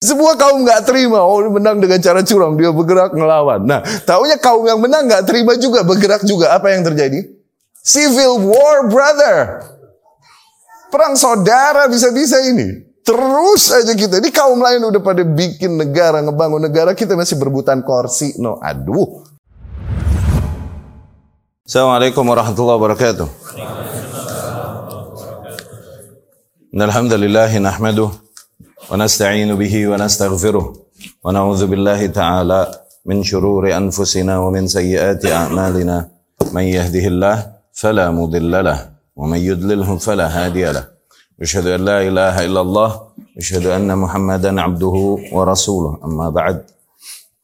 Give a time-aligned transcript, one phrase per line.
[0.00, 3.68] Semua kaum nggak terima, oh menang dengan cara curang, dia bergerak ngelawan.
[3.68, 6.56] Nah, taunya kaum yang menang nggak terima juga, bergerak juga.
[6.56, 7.20] Apa yang terjadi?
[7.84, 9.60] Civil war, brother.
[10.88, 12.80] Perang saudara bisa-bisa ini.
[13.04, 14.24] Terus aja kita.
[14.24, 18.40] Ini kaum lain udah pada bikin negara, ngebangun negara, kita masih berebutan kursi.
[18.40, 19.28] No, aduh.
[21.68, 23.28] Assalamualaikum warahmatullahi wabarakatuh.
[26.72, 28.29] Alhamdulillah nahmaduh.
[28.90, 30.72] ونستعين به ونستغفره
[31.24, 32.60] ونعوذ بالله تعالى
[33.06, 36.08] من شرور أنفسنا ومن سيئات أعمالنا.
[36.52, 37.36] من يهده الله
[37.72, 38.78] فلا مضل له
[39.16, 40.84] ومن يضلله فلا هادي له.
[41.42, 42.90] أشهد أن لا إله إلا الله
[43.38, 44.96] أشهد أن محمدا عبده
[45.32, 45.98] ورسوله.
[46.04, 46.56] أما بعد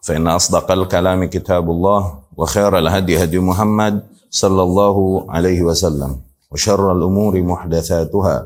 [0.02, 2.01] فإن أصدق الكلام كتاب الله
[2.37, 4.96] وخير الهدي هدي محمد صلى الله
[5.30, 6.16] عليه وسلم
[6.51, 8.37] وشر الأمور محدثاتها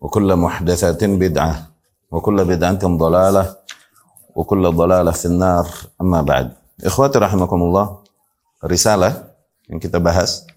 [0.00, 1.71] وكل محدثة بدعة
[2.11, 3.43] وكل بدعة ضلالة
[4.35, 5.65] وكل ضلالة في النار
[6.01, 6.47] أما بعد
[6.83, 7.85] إخواتي رحمكم الله
[8.65, 9.37] risalah
[9.69, 10.49] yang kita bahas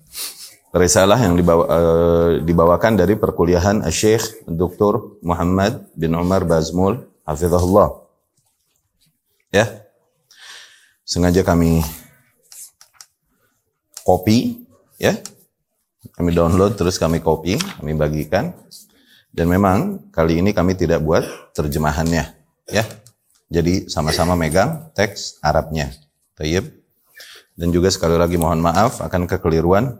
[0.72, 5.20] risalah yang dibawa, uh, dibawakan dari perkuliahan Syekh Dr.
[5.20, 8.00] Muhammad bin Umar Bazmul hafizahullah
[9.52, 9.84] ya
[11.04, 11.82] sengaja kami
[14.06, 14.64] copy
[14.96, 15.18] ya
[16.14, 18.54] kami download terus kami copy kami bagikan
[19.35, 22.23] dan memang kali ini kami tidak buat terjemahannya,
[22.71, 22.83] ya.
[23.51, 25.91] Jadi sama-sama megang teks Arabnya.
[26.39, 26.71] Tayyib.
[27.55, 29.95] Dan juga sekali lagi mohon maaf akan kekeliruan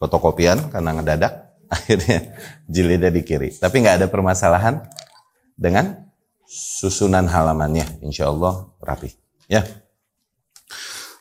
[0.00, 1.32] fotokopian karena ngedadak
[1.76, 2.32] akhirnya
[2.64, 3.52] jilidnya di kiri.
[3.52, 4.80] Tapi nggak ada permasalahan
[5.60, 6.08] dengan
[6.48, 9.12] susunan halamannya, insya Allah rapi.
[9.44, 9.62] Ya.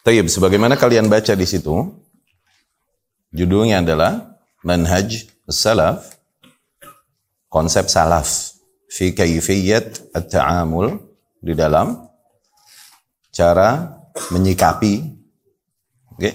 [0.07, 1.91] Tayyib, sebagaimana kalian baca di situ,
[3.35, 6.18] judulnya adalah Manhaj Salaf
[7.49, 8.55] konsep salaf
[8.89, 10.97] fi kayfiyat at-ta'amul
[11.41, 12.09] di dalam
[13.33, 13.99] cara
[14.33, 14.93] menyikapi
[16.13, 16.33] okay,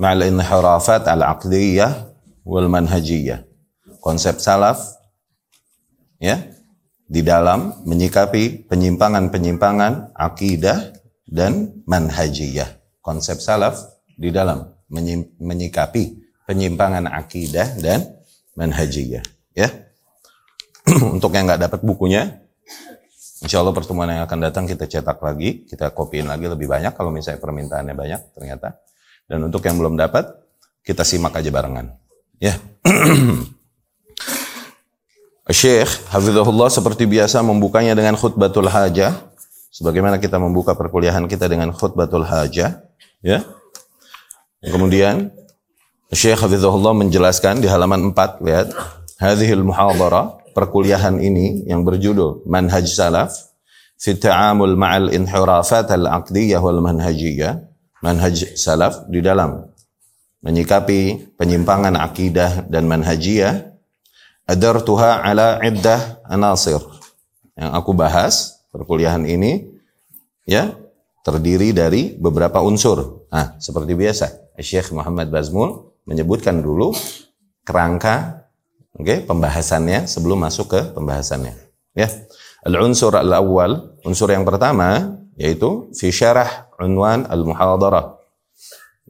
[0.00, 2.12] ma'al inhirafat al-aqdiyah
[2.48, 3.44] wal manhajiyah.
[4.02, 4.82] Konsep salaf
[6.18, 6.42] ya
[7.06, 10.96] di dalam menyikapi penyimpangan-penyimpangan akidah
[11.28, 12.82] dan manhajiyah.
[13.04, 13.78] Konsep salaf
[14.16, 14.64] di dalam
[15.38, 18.06] menyikapi penyimpangan akidah dan
[18.58, 19.22] manhajiyah.
[19.52, 19.91] Ya.
[21.16, 22.42] Untuk yang nggak dapat bukunya,
[23.40, 27.08] insya Allah pertemuan yang akan datang kita cetak lagi, kita kopiin lagi lebih banyak kalau
[27.08, 28.78] misalnya permintaannya banyak ternyata.
[29.24, 30.28] Dan untuk yang belum dapat,
[30.84, 31.94] kita simak aja barengan.
[32.42, 32.58] Ya.
[35.52, 39.30] Syekh Hafizahullah seperti biasa membukanya dengan khutbatul hajah.
[39.72, 42.84] Sebagaimana kita membuka perkuliahan kita dengan khutbatul hajah.
[43.24, 43.38] Ya.
[44.62, 45.32] Kemudian
[46.12, 48.68] Syekh Hafizahullah menjelaskan di halaman 4, lihat.
[49.22, 53.32] Hadhil muhadara perkuliahan ini yang berjudul Manhaj Salaf
[53.98, 57.58] fi ta'amul ma'al inhirafat al-aqdiyah wal manhajiyah.
[58.02, 59.62] Manhaj Salaf di dalam
[60.42, 63.72] menyikapi penyimpangan akidah dan manhajiyah
[64.50, 66.82] adartuha ala iddah anasir.
[67.54, 68.34] Yang aku bahas
[68.74, 69.70] perkuliahan ini
[70.42, 70.74] ya
[71.22, 73.30] terdiri dari beberapa unsur.
[73.30, 76.90] Nah, seperti biasa, Syekh Muhammad Bazmul menyebutkan dulu
[77.62, 78.41] kerangka
[79.04, 81.54] okay, pembahasannya sebelum masuk ke pembahasannya.
[81.92, 82.08] Ya.
[82.62, 88.22] Al-unsur al-awwal, unsur yang pertama yaitu fi syarah unwan al-muhadarah.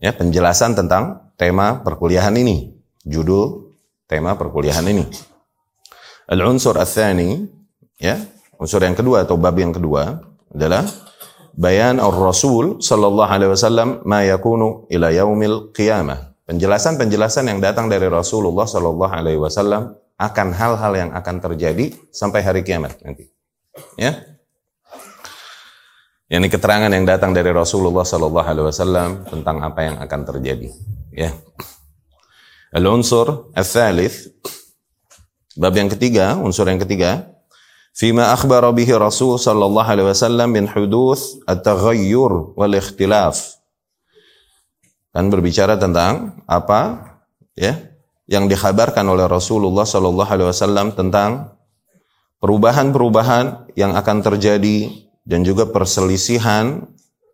[0.00, 3.76] Ya, penjelasan tentang tema perkuliahan ini, judul
[4.08, 5.04] tema perkuliahan ini.
[6.26, 7.44] Al-unsur al-thani,
[8.00, 8.18] ya,
[8.56, 10.88] unsur yang kedua atau bab yang kedua adalah
[11.52, 18.63] bayan ar-rasul sallallahu alaihi wasallam ma yakunu ila yaumil qiyamah penjelasan-penjelasan yang datang dari Rasulullah
[18.63, 23.29] Shallallahu Alaihi Wasallam akan hal-hal yang akan terjadi sampai hari kiamat nanti.
[23.99, 24.17] Ya,
[26.27, 30.69] ini keterangan yang datang dari Rasulullah Shallallahu Alaihi Wasallam tentang apa yang akan terjadi.
[31.13, 31.31] Ya,
[32.73, 34.33] al-unsur al-thalith,
[35.53, 37.37] bab yang ketiga, unsur yang ketiga,
[37.97, 43.57] فيما أخبر به رسول صلى الله عليه وسلم من حدوث التغير والاختلاف
[45.12, 47.12] kan berbicara tentang apa?
[47.52, 47.92] Ya
[48.26, 51.52] yang dikhabarkan oleh Rasulullah Shallallahu Alaihi Wasallam tentang
[52.40, 54.90] perubahan-perubahan yang akan terjadi
[55.22, 56.90] dan juga perselisihan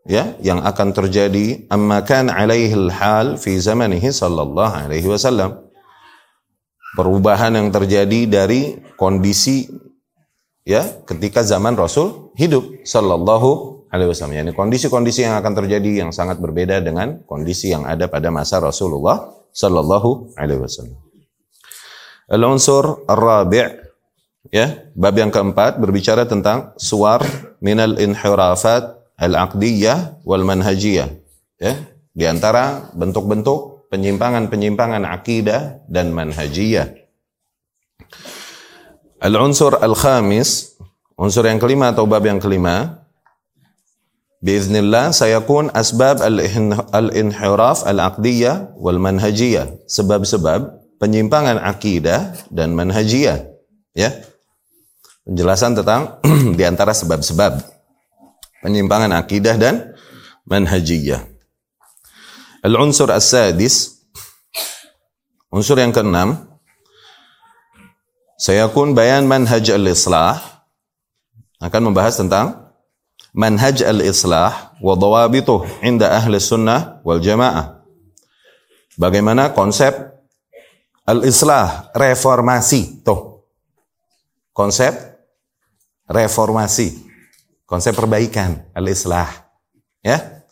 [0.09, 1.69] ya yang akan terjadi.
[1.73, 5.69] Amma kan alaihi hal fi zamanihi sallallahu alaihi wasallam.
[6.97, 9.69] Perubahan yang terjadi dari kondisi
[10.65, 14.37] ya ketika zaman Rasul hidup sallallahu alaihi wasallam.
[14.37, 19.33] Yani kondisi-kondisi yang akan terjadi yang sangat berbeda dengan kondisi yang ada pada masa Rasulullah
[19.53, 20.97] sallallahu alaihi wasallam.
[22.29, 23.65] Al-unsur ar-rabi'
[24.53, 27.25] ya, bab yang keempat berbicara tentang suar
[27.65, 31.09] minal inhirafat al-aqdiyah wal manhajiyah.
[31.59, 31.75] Ya,
[32.13, 36.93] di antara bentuk-bentuk penyimpangan-penyimpangan akidah dan manhajiyah.
[39.19, 40.79] Al-unsur al-khamis,
[41.19, 43.08] unsur yang kelima atau bab yang kelima,
[44.39, 49.83] Biiznillah sayakun asbab al-inhiraf al-aqdiyah wal manhajiyah.
[49.91, 53.51] Sebab-sebab penyimpangan akidah dan manhajiyah.
[53.99, 54.15] Ya.
[55.27, 56.23] Penjelasan tentang
[56.59, 57.59] di antara sebab-sebab
[58.63, 59.99] penyimpangan akidah dan
[60.47, 61.27] manhajiyah.
[62.63, 63.99] Al-unsur as-sadis
[65.49, 66.47] unsur yang keenam
[68.39, 70.39] sayakun bayan manhaj al-islah
[71.59, 72.68] akan membahas tentang
[73.39, 77.79] manhaj al-islah wa dawabituh inda ahli sunnah wal jamaah.
[78.99, 79.95] Bagaimana konsep
[81.07, 83.07] al-islah, reformasi.
[83.07, 83.47] Tuh.
[84.51, 84.91] Konsep
[86.11, 87.07] reformasi.
[87.63, 89.31] Konsep perbaikan, al-islah.
[90.03, 90.43] Ya.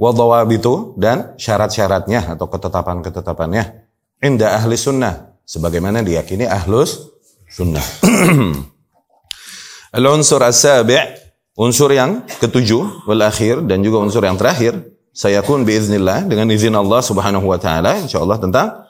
[0.00, 3.84] Wa dawabitu dan syarat-syaratnya atau ketetapan-ketetapannya.
[4.24, 5.36] Inda ahli sunnah.
[5.44, 7.12] Sebagaimana diyakini ahlus
[7.52, 7.84] sunnah.
[10.00, 11.21] Al-unsur as-sabi'
[11.52, 13.20] Unsur yang ketujuh wal
[13.68, 18.40] dan juga unsur yang terakhir saya pun biiznillah dengan izin Allah Subhanahu wa taala insyaallah
[18.40, 18.88] tentang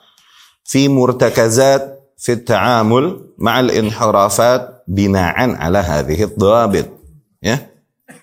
[0.63, 1.83] fi murtakazat
[2.15, 6.87] fi ta'amul ma'al inhirafat bina'an ala hadhihi dhawabit
[7.43, 7.67] ya.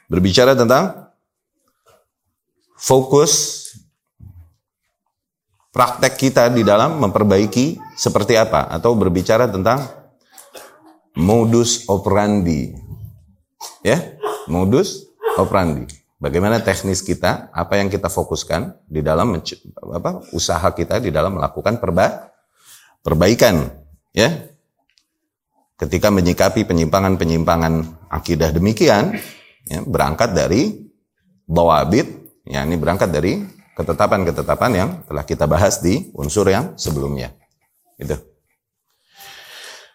[0.08, 1.12] Berbicara tentang
[2.80, 3.60] fokus
[5.68, 9.84] praktek kita di dalam memperbaiki seperti apa atau berbicara tentang
[11.20, 12.72] modus operandi.
[13.84, 16.00] Ya modus operandi.
[16.20, 19.40] Bagaimana teknis kita, apa yang kita fokuskan di dalam
[19.88, 22.28] apa, usaha kita di dalam melakukan perba,
[23.00, 23.72] perbaikan,
[24.12, 24.28] ya.
[25.80, 29.16] Ketika menyikapi penyimpangan-penyimpangan akidah demikian,
[29.64, 30.92] ya, berangkat dari
[31.48, 32.04] bawabit,
[32.44, 33.40] ya ini berangkat dari
[33.80, 37.32] ketetapan-ketetapan yang telah kita bahas di unsur yang sebelumnya.
[37.96, 38.20] Itu.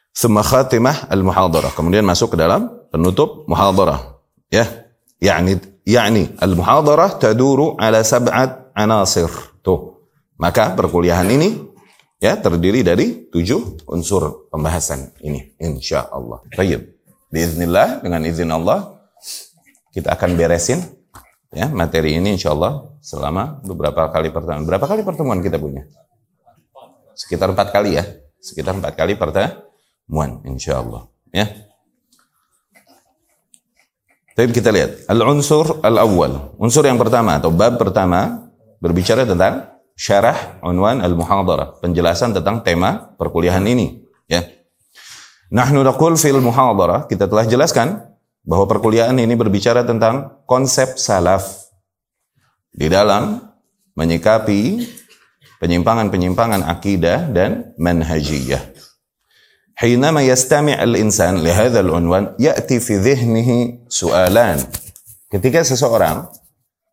[0.09, 1.69] Semakhatimah al-muhadarah.
[1.77, 4.14] Kemudian masuk ke dalam penutup muhadarah
[4.51, 4.65] ya.
[5.15, 5.57] Yakni
[5.87, 9.31] yakni al-muhadarah taduru ala sab'at anasir.
[9.63, 9.95] Tuh.
[10.35, 11.55] Maka perkuliahan ini
[12.19, 16.95] ya terdiri dari tujuh unsur pembahasan ini insya Allah baik
[17.29, 18.95] Biiznillah dengan izin Allah
[19.91, 20.79] kita akan beresin
[21.51, 24.63] ya materi ini insya Allah selama beberapa kali pertemuan.
[24.65, 25.83] Berapa kali pertemuan kita punya?
[27.15, 28.03] Sekitar empat kali ya.
[28.39, 31.64] Sekitar empat kali pertemuan insya Allah ya
[34.35, 36.59] tapi kita lihat al-unsur al-awwal.
[36.59, 38.51] Unsur yang pertama atau bab pertama
[38.83, 44.43] berbicara tentang syarah unwan al-muhadarah, penjelasan tentang tema perkuliahan ini, ya.
[45.55, 48.03] Nahnu naqul fil muhadarah, kita telah jelaskan
[48.43, 51.71] bahwa perkuliahan ini berbicara tentang konsep salaf
[52.75, 53.39] di dalam
[53.95, 54.83] menyikapi
[55.63, 58.59] penyimpangan-penyimpangan akidah dan manhajiyah.
[59.80, 63.48] حينما يستمع الإنسان لهذا العنوان يأتي في ذهنه
[63.88, 64.58] سؤالان
[65.32, 66.28] ketika seseorang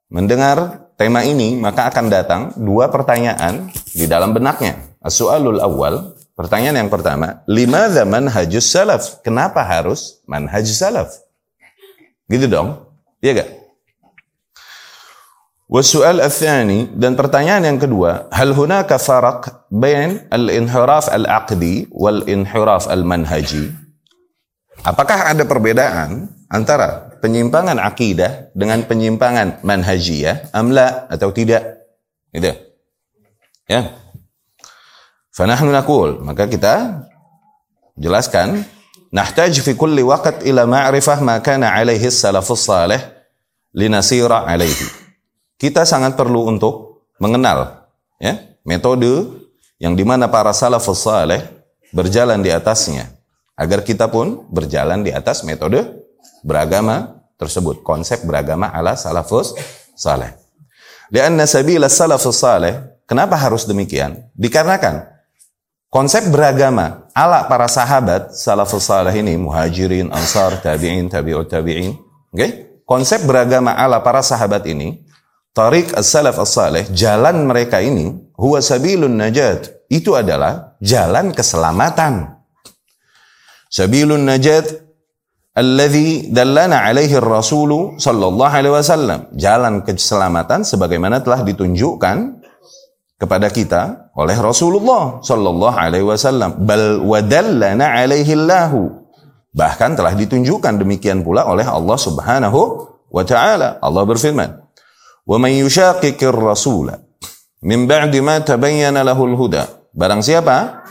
[0.08, 6.92] mendengar tema ini maka akan datang dua pertanyaan di dalam benaknya as-su'alul awal pertanyaan yang
[6.94, 11.12] pertama limadza manhajus salaf kenapa harus manhaj salaf
[12.32, 12.88] gitu dong
[13.20, 13.50] iya gak
[15.73, 23.73] Wasu'al al-thani dan pertanyaan yang kedua, hal hunaka faraq bain al-inhiraf al-aqdi wal inhiraf al-manhaji?
[24.85, 31.89] Apakah ada perbedaan antara penyimpangan akidah dengan penyimpangan manhajiyah amla atau tidak?
[32.37, 32.53] Gitu.
[33.65, 33.97] Ya.
[35.33, 37.09] Fanahnu naqul, maka kita
[37.97, 38.61] jelaskan
[39.09, 43.01] nahtaj fi kulli waqt ila ma'rifah ma kana alaihi salafus salih
[43.73, 45.02] linasira alaihi
[45.63, 47.87] kita sangat perlu untuk mengenal
[48.19, 48.35] ya
[48.67, 49.31] metode
[49.79, 51.39] yang di mana para salafus saleh
[51.95, 53.15] berjalan di atasnya
[53.55, 55.87] agar kita pun berjalan di atas metode
[56.43, 59.55] beragama tersebut konsep beragama ala salafus
[59.95, 60.35] saleh.
[61.15, 64.19] Lianna sabila salafus saleh kenapa harus demikian?
[64.35, 65.15] Dikarenakan
[65.95, 72.35] konsep beragama ala para sahabat salafus saleh ini muhajirin, ansar, tabi'in, tabi'ut tabi'in, oke?
[72.35, 72.51] Okay?
[72.83, 75.12] Konsep beragama ala para sahabat ini
[75.53, 78.09] Tarik as-salaf as-salih, jalan mereka ini,
[78.41, 79.85] huwa sabilun najat.
[79.93, 82.41] Itu adalah jalan keselamatan.
[83.69, 84.65] Sabilun najat
[85.53, 89.29] alladhi dallana alaihi rasulu sallallahu alaihi wasallam.
[89.37, 92.17] Jalan keselamatan sebagaimana telah ditunjukkan
[93.21, 96.65] kepada kita oleh Rasulullah sallallahu alaihi wasallam.
[96.65, 98.89] Bal wadallana alaihi Allahu.
[99.53, 102.61] Bahkan telah ditunjukkan demikian pula oleh Allah Subhanahu
[103.13, 103.77] wa taala.
[103.85, 104.62] Allah berfirman,
[105.23, 106.99] "Wa man yushaqiqir rasula
[107.63, 110.83] min ba'di ma tabayyana lahul huda." Barang siapa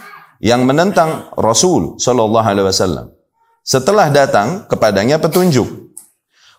[0.41, 3.13] yang menentang Rasul sallallahu alaihi wasallam
[3.61, 5.93] setelah datang kepadanya petunjuk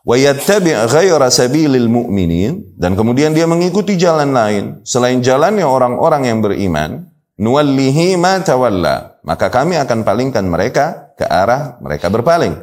[0.07, 6.39] wa yattabi' ghaira sabilil mu'minin dan kemudian dia mengikuti jalan lain selain jalannya orang-orang yang
[6.39, 12.55] beriman nuwallihi ma tawalla maka kami akan palingkan mereka ke arah mereka berpaling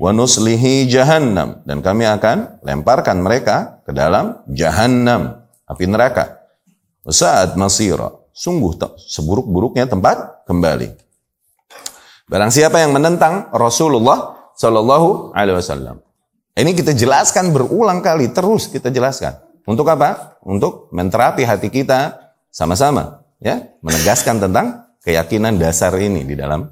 [0.00, 1.60] wa nuslihi jahannam.
[1.68, 5.44] Dan kami akan lemparkan mereka ke dalam jahannam.
[5.68, 6.40] Api neraka.
[7.04, 8.16] Saat masira.
[8.32, 10.88] Sungguh seburuk-buruknya tempat kembali.
[12.30, 16.00] Barang siapa yang menentang Rasulullah Shallallahu alaihi wasallam.
[16.54, 19.34] Ini kita jelaskan berulang kali, terus kita jelaskan.
[19.66, 20.38] Untuk apa?
[20.44, 26.68] Untuk menterapi hati kita sama-sama, ya, menegaskan tentang keyakinan dasar ini di dalam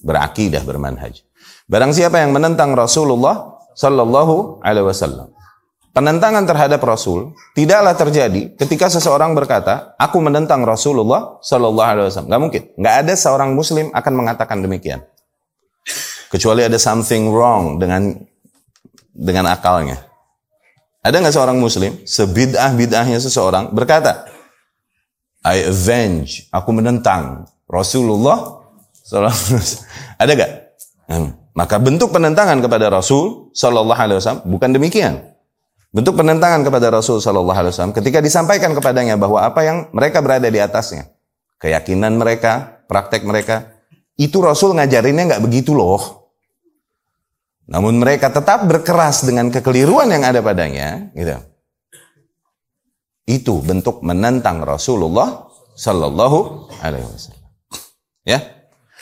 [0.00, 1.29] berakidah bermanhaj.
[1.70, 5.30] Barang siapa yang menentang Rasulullah Sallallahu Alaihi Wasallam,
[5.94, 12.30] penentangan terhadap Rasul tidaklah terjadi ketika seseorang berkata, aku menentang Rasulullah Sallallahu Alaihi Wasallam.
[12.34, 14.98] Gak mungkin, nggak ada seorang Muslim akan mengatakan demikian.
[16.26, 18.18] Kecuali ada something wrong dengan
[19.14, 20.10] dengan akalnya.
[21.00, 24.28] Ada nggak seorang muslim, sebidah bidahnya seseorang berkata,
[25.40, 28.60] I avenge, aku menentang Rasulullah
[30.22, 30.50] Ada gak?
[31.10, 31.34] Hmm.
[31.60, 35.36] Maka bentuk penentangan kepada Rasul Sallallahu Alaihi Wasallam bukan demikian.
[35.92, 40.48] Bentuk penentangan kepada Rasul Sallallahu Alaihi Wasallam ketika disampaikan kepadanya bahwa apa yang mereka berada
[40.48, 41.12] di atasnya,
[41.60, 43.76] keyakinan mereka, praktek mereka,
[44.16, 46.32] itu Rasul ngajarinnya nggak begitu loh.
[47.68, 51.44] Namun mereka tetap berkeras dengan kekeliruan yang ada padanya, gitu.
[53.28, 55.44] Itu bentuk menentang Rasulullah
[55.76, 57.52] Sallallahu Alaihi Wasallam.
[58.24, 58.59] Ya,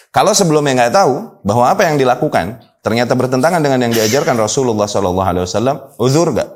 [0.09, 5.29] kalau sebelumnya nggak tahu bahwa apa yang dilakukan ternyata bertentangan dengan yang diajarkan Rasulullah Sallallahu
[5.29, 6.49] Alaihi Wasallam, uzur gak?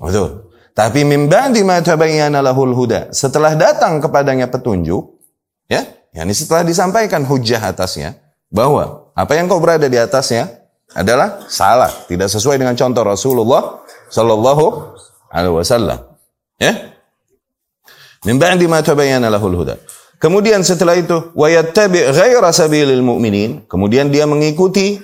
[0.00, 0.48] Uzur.
[0.72, 3.12] Tapi mimba di tabayyana lahul huda.
[3.12, 5.20] Setelah datang kepadanya petunjuk,
[5.68, 5.84] ya,
[6.16, 8.16] yakni setelah disampaikan hujah atasnya
[8.48, 10.48] bahwa apa yang kau berada di atasnya
[10.96, 14.96] adalah salah, tidak sesuai dengan contoh Rasulullah sallallahu
[15.28, 15.98] alaihi wasallam.
[16.56, 16.96] Ya?
[18.24, 19.76] Min ba'di ma tabayyana lahul huda.
[20.20, 25.00] Kemudian setelah itu wa yattabi' ghaira sabilil mu'minin, kemudian dia mengikuti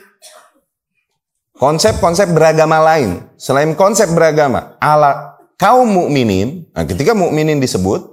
[1.56, 6.68] konsep-konsep beragama lain selain konsep beragama ala kaum mukminin.
[6.76, 8.04] Nah, ketika mukminin disebut,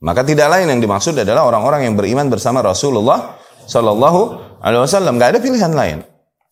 [0.00, 3.36] maka tidak lain yang dimaksud adalah orang-orang yang beriman bersama Rasulullah
[3.68, 4.20] sallallahu
[4.64, 5.20] alaihi wasallam.
[5.20, 6.00] Gak ada pilihan lain.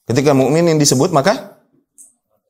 [0.07, 1.57] Ketika mukminin disebut maka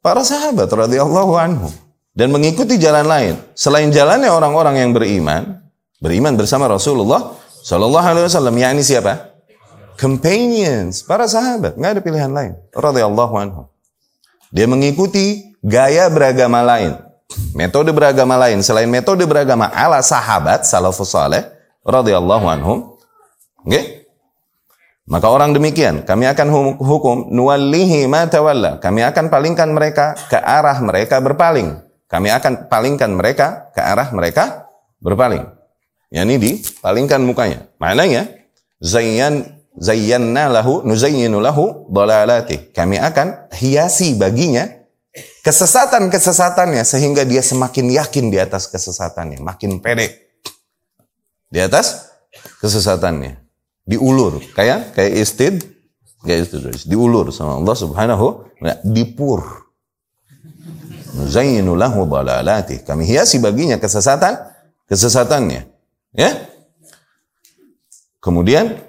[0.03, 1.71] para sahabat radhiyallahu anhu
[2.13, 5.66] dan mengikuti jalan lain selain jalannya orang-orang yang beriman,
[6.01, 9.37] beriman bersama Rasulullah sallallahu alaihi wasallam yakni siapa?
[9.97, 12.53] Companions, para sahabat, nggak ada pilihan lain.
[12.77, 13.65] Radhiyallahu anhu.
[14.53, 17.01] Dia mengikuti gaya beragama lain,
[17.57, 21.49] metode beragama lain selain metode beragama ala sahabat salafus saleh
[21.81, 22.79] radhiyallahu anhum.
[23.65, 23.73] Oke?
[23.73, 23.85] Okay?
[25.07, 28.83] Maka orang demikian, kami akan hukum nuwallihi ma tawalla.
[28.83, 31.79] Kami akan palingkan mereka ke arah mereka berpaling.
[32.11, 34.67] Kami akan palingkan mereka ke arah mereka
[34.99, 35.56] berpaling.
[36.17, 37.69] Yani dipalingkan mukanya.
[37.77, 38.33] Maknanya
[38.81, 42.73] zayyan zayyanna lahu nuzayyinu lahu dalalati.
[42.73, 44.65] Kami akan hiasi baginya
[45.45, 50.25] kesesatan-kesesatannya sehingga dia semakin yakin di atas kesesatannya, makin pede
[51.53, 52.11] di atas
[52.61, 53.39] kesesatannya
[53.87, 55.63] diulur kayak kayak istid
[56.27, 56.59] kayak itu
[56.91, 58.27] diulur sama Allah Subhanahu
[58.61, 59.67] wa dipur
[61.17, 62.85] Nuzayyinu lahu dalalati.
[62.85, 64.37] Kami hiasi baginya kesesatan
[64.85, 65.76] kesesatannya.
[66.17, 66.49] Ya.
[68.25, 68.81] Kemudian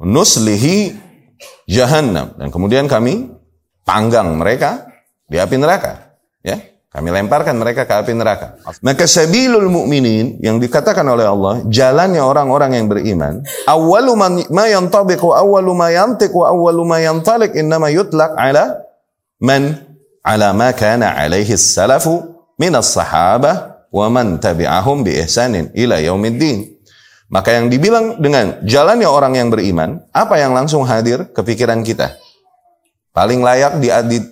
[0.00, 0.96] nuslihi
[1.68, 3.30] jahannam dan kemudian kami
[3.84, 4.90] panggang mereka
[5.28, 6.16] di api neraka.
[6.42, 6.58] Ya.
[6.90, 8.58] Kami lemparkan mereka ke api neraka.
[8.82, 14.18] Maka sabilul mu'minin yang dikatakan oleh Allah, jalannya orang-orang yang beriman, awwalu
[14.50, 18.82] ma yantabiq wa awwalu ma yantiq wa awwalu ma yantalik innama yutlaq ala
[19.38, 19.86] man
[20.26, 22.26] ala ma kana alaihi salafu
[22.58, 26.78] min as-sahabah wa man tabi'ahum bi ihsanin ila yaumiddin.
[27.30, 32.18] Maka yang dibilang dengan jalannya orang yang beriman, apa yang langsung hadir ke pikiran kita?
[33.14, 33.78] Paling layak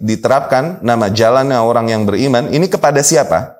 [0.02, 3.58] diterapkan nama jalannya orang yang beriman ini kepada siapa?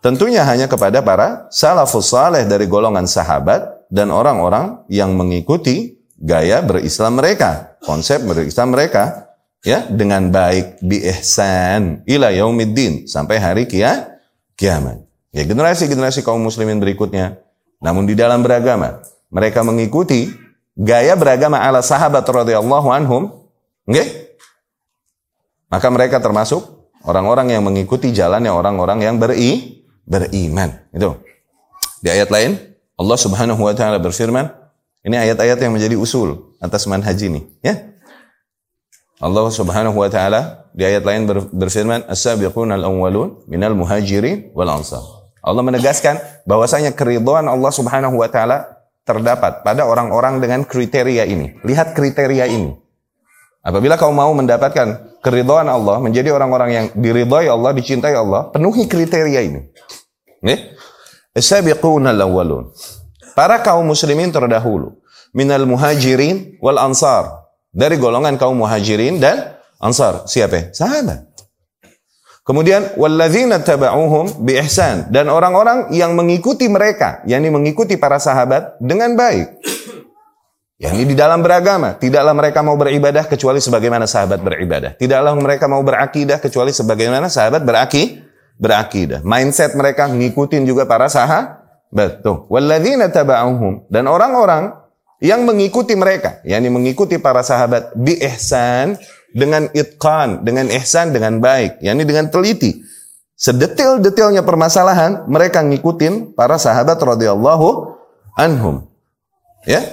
[0.00, 7.20] Tentunya hanya kepada para salafus saleh dari golongan sahabat dan orang-orang yang mengikuti gaya berislam
[7.20, 14.20] mereka, konsep berislam mereka ya dengan baik bi ihsan ila yaumiddin sampai hari kia,
[14.56, 15.05] kiamat.
[15.36, 17.44] Ya generasi-generasi kaum muslimin berikutnya
[17.84, 20.32] namun di dalam beragama mereka mengikuti
[20.72, 23.44] gaya beragama ala sahabat radhiyallahu anhum?
[23.84, 24.32] Okay?
[25.68, 26.64] Maka mereka termasuk
[27.04, 30.72] orang-orang yang mengikuti jalannya orang-orang yang beri, beriman.
[30.94, 31.20] Itu.
[32.00, 32.56] Di ayat lain,
[32.96, 34.46] Allah Subhanahu wa taala berfirman,
[35.04, 37.76] ini ayat-ayat yang menjadi usul atas manhaj ini, ya.
[39.20, 45.62] Allah Subhanahu wa taala di ayat lain berfirman, "As-sabiqun al-awwalun minal muhajirin wal ansar." Allah
[45.62, 51.62] menegaskan bahwasanya keridhaan Allah Subhanahu wa taala terdapat pada orang-orang dengan kriteria ini.
[51.62, 52.74] Lihat kriteria ini.
[53.62, 59.40] Apabila kau mau mendapatkan keridhaan Allah, menjadi orang-orang yang diridhai Allah, dicintai Allah, penuhi kriteria
[59.42, 59.60] ini.
[60.42, 60.74] Nih.
[61.34, 62.74] As-sabiqun al-awwalun.
[63.38, 64.98] Para kaum muslimin terdahulu
[65.36, 70.24] minal muhajirin wal ansar dari golongan kaum muhajirin dan ansar.
[70.24, 70.72] Siapa?
[70.72, 71.35] Sahabat.
[72.46, 79.18] Kemudian walladzina taba'uhum bi ihsan dan orang-orang yang mengikuti mereka, yakni mengikuti para sahabat dengan
[79.18, 79.58] baik.
[80.82, 84.94] yakni di dalam beragama, tidaklah mereka mau beribadah kecuali sebagaimana sahabat beribadah.
[84.94, 88.22] Tidaklah mereka mau berakidah kecuali sebagaimana sahabat beraki
[88.62, 89.26] berakidah.
[89.26, 92.22] Mindset mereka ngikutin juga para sahabat.
[92.22, 94.70] Tuh, walladzina taba'uhum dan orang-orang
[95.18, 98.94] yang mengikuti mereka, yakni mengikuti para sahabat bi ihsan
[99.36, 102.80] dengan itqan, dengan ihsan dengan baik, yakni dengan teliti.
[103.36, 107.92] Sedetil-detilnya permasalahan mereka ngikutin para sahabat radhiyallahu
[108.32, 108.88] anhum.
[109.68, 109.84] Ya.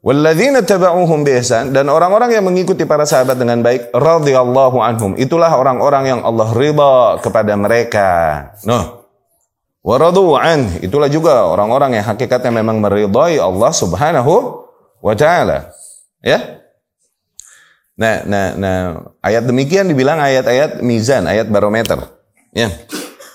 [0.00, 5.18] Walladzina taba'uhum bi ihsan dan orang-orang yang mengikuti para sahabat dengan baik radhiyallahu anhum.
[5.18, 8.08] Itulah orang-orang yang Allah ridha kepada mereka.
[8.62, 9.10] Noh.
[9.80, 14.32] Waradu an, itulah juga orang-orang yang hakikatnya memang meridai Allah Subhanahu
[15.02, 15.72] wa taala.
[16.22, 16.60] Ya.
[18.00, 18.80] Nah, nah, nah,
[19.20, 22.00] ayat demikian dibilang ayat-ayat mizan, ayat barometer.
[22.56, 22.72] Ya.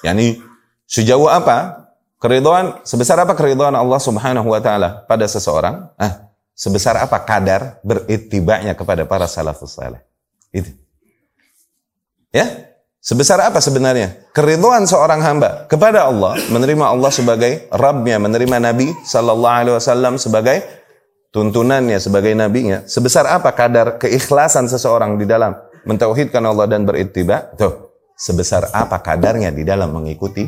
[0.01, 0.41] Yani
[0.89, 1.85] sejauh apa
[2.17, 5.93] keridhaan sebesar apa keridhaan Allah Subhanahu wa taala pada seseorang?
[6.01, 10.01] Ah, sebesar apa kadar berittibanya kepada para salafus saleh.
[10.49, 10.73] Itu.
[12.33, 12.65] Ya,
[13.05, 14.17] Sebesar apa sebenarnya?
[14.33, 20.65] Keriduan seorang hamba kepada Allah, menerima Allah sebagai Rabbnya, menerima Nabi Sallallahu Alaihi Wasallam sebagai
[21.35, 22.87] tuntunannya, sebagai nabinya.
[22.87, 25.51] Sebesar apa kadar keikhlasan seseorang di dalam
[25.83, 27.51] mentauhidkan Allah dan berittiba?
[27.59, 30.47] Tuh, sebesar apa kadarnya di dalam mengikuti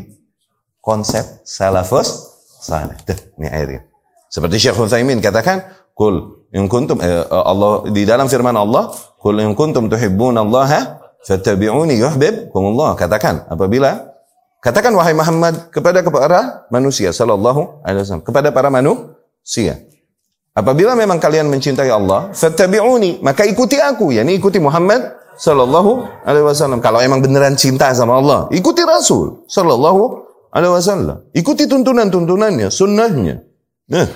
[0.80, 2.32] konsep salafus
[2.64, 2.96] saleh.
[3.04, 3.84] Tuh, ini ayatnya.
[4.32, 9.52] Seperti Syekh Utsaimin katakan, "Kul in kuntum eh, Allah di dalam firman Allah, "Kul in
[9.52, 12.96] kuntum tuhibbunallaha Fattabi'uni yuhibbukumullah.
[12.96, 14.16] Katakan apabila
[14.64, 19.87] katakan wahai Muhammad kepada para manusia sallallahu alaihi wasallam, kepada para manusia.
[20.58, 26.82] Apabila memang kalian mencintai Allah, fattabi'uni, maka ikuti aku, yakni ikuti Muhammad sallallahu alaihi wasallam.
[26.82, 30.02] Kalau emang beneran cinta sama Allah, ikuti Rasul sallallahu
[30.50, 31.30] alaihi wasallam.
[31.38, 33.46] Ikuti tuntunan-tuntunannya, sunnahnya.
[33.86, 34.10] Nah,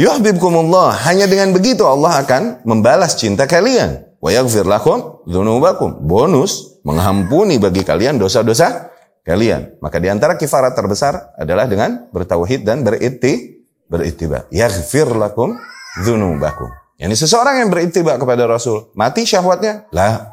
[0.00, 1.04] yuhibbukumullah.
[1.04, 6.00] Hanya dengan begitu Allah akan membalas cinta kalian wa yaghfir lakum dzunubakum.
[6.00, 8.88] Bonus mengampuni bagi kalian dosa-dosa
[9.20, 9.76] kalian.
[9.84, 13.59] Maka di antara kifarat terbesar adalah dengan bertauhid dan beriti
[13.90, 14.46] berittiba.
[14.54, 15.58] Yaghfir lakum
[16.00, 16.70] dzunubakum.
[16.96, 19.90] Yani seseorang yang berittiba kepada Rasul, mati syahwatnya?
[19.90, 20.30] Lah.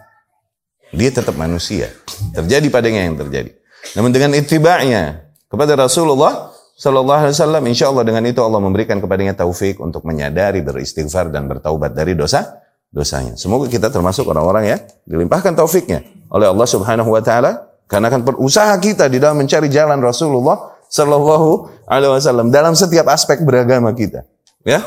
[0.94, 1.92] Dia tetap manusia.
[2.32, 3.52] Terjadi padanya yang terjadi.
[3.98, 9.34] Namun dengan ittiba'nya kepada Rasulullah Sallallahu Alaihi Wasallam, insya Allah dengan itu Allah memberikan kepadanya
[9.34, 12.62] taufik untuk menyadari, beristighfar dan bertaubat dari dosa
[12.94, 13.34] dosanya.
[13.34, 18.78] Semoga kita termasuk orang-orang yang dilimpahkan taufiknya oleh Allah Subhanahu wa taala karena akan berusaha
[18.78, 24.28] kita di dalam mencari jalan Rasulullah sallallahu alaihi wasallam dalam setiap aspek beragama kita.
[24.68, 24.84] Ya.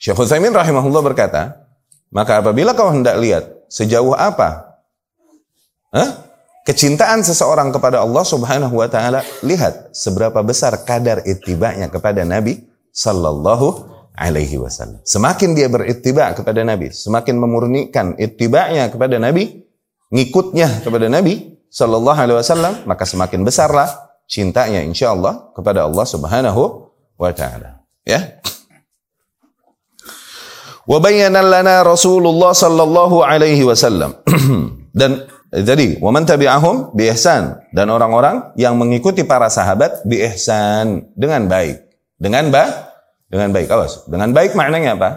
[0.00, 1.68] Syekh Utsaimin rahimahullah berkata,
[2.08, 4.80] maka apabila kau hendak lihat sejauh apa
[5.92, 6.10] huh?
[6.64, 13.86] kecintaan seseorang kepada Allah Subhanahu wa taala, lihat seberapa besar kadar ittibanya kepada Nabi sallallahu
[14.16, 15.00] alaihi wasallam.
[15.04, 19.64] Semakin dia berittiba kepada Nabi, semakin memurnikan ittiba'nya kepada Nabi,
[20.10, 26.62] ngikutnya kepada Nabi sallallahu alaihi wasallam, maka semakin besarlah cintanya insyaallah kepada Allah Subhanahu
[27.18, 27.82] wa taala.
[28.06, 28.38] Ya.
[30.86, 34.14] Wa bayyana lana Rasulullah sallallahu alaihi wasallam.
[35.00, 41.10] Dan jadi, wa man tabi'ahum bi ihsan dan orang-orang yang mengikuti para sahabat bi ihsan
[41.18, 41.90] dengan baik.
[42.22, 42.90] Dengan baik
[43.30, 43.70] dengan baik.
[43.70, 44.04] Awas.
[44.10, 45.10] Dengan baik maknanya apa?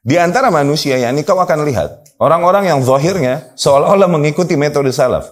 [0.00, 5.28] Di antara manusia ini kau akan lihat orang-orang yang zahirnya seolah-olah mengikuti metode salaf.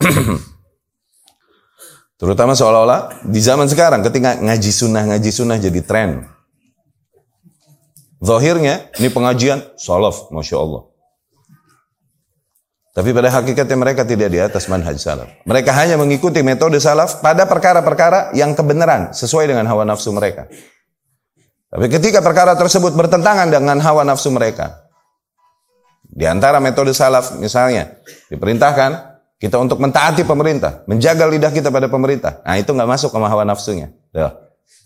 [2.14, 6.10] Terutama seolah-olah di zaman sekarang ketika ngaji sunnah ngaji sunnah jadi tren.
[8.24, 10.88] Zahirnya ini pengajian salaf, masya Allah.
[12.94, 15.26] Tapi pada hakikatnya mereka tidak di atas manhaj salaf.
[15.44, 20.46] Mereka hanya mengikuti metode salaf pada perkara-perkara yang kebenaran sesuai dengan hawa nafsu mereka.
[21.74, 24.84] Tapi ketika perkara tersebut bertentangan dengan hawa nafsu mereka,
[26.14, 27.98] Di antara metode salaf misalnya
[28.30, 32.40] diperintahkan kita untuk mentaati pemerintah, menjaga lidah kita pada pemerintah.
[32.46, 33.92] Nah itu nggak masuk ke hawa nafsunya.
[34.14, 34.32] Tuh.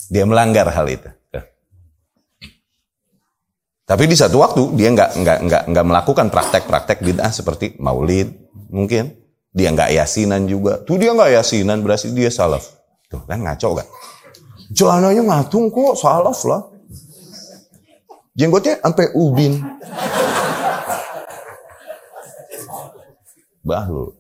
[0.09, 1.09] Dia melanggar hal itu.
[1.31, 1.45] Tuh.
[3.87, 8.35] Tapi di satu waktu dia nggak nggak nggak nggak melakukan praktek-praktek bid'ah seperti maulid
[8.73, 9.15] mungkin.
[9.55, 10.83] Dia nggak yasinan juga.
[10.83, 12.67] Tuh dia nggak yasinan berarti dia salaf.
[13.07, 13.87] Tuh kan ngaco kan?
[14.75, 16.67] Celananya ngatung kok salaf lah.
[18.35, 19.63] Jenggotnya sampai ubin.
[23.63, 24.17] Bahlul.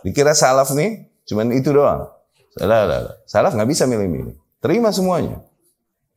[0.00, 2.08] Dikira salaf nih, cuman itu doang.
[2.56, 3.14] Salah, salah.
[3.28, 4.34] Salaf nggak bisa milih-milih.
[4.60, 5.40] Terima semuanya.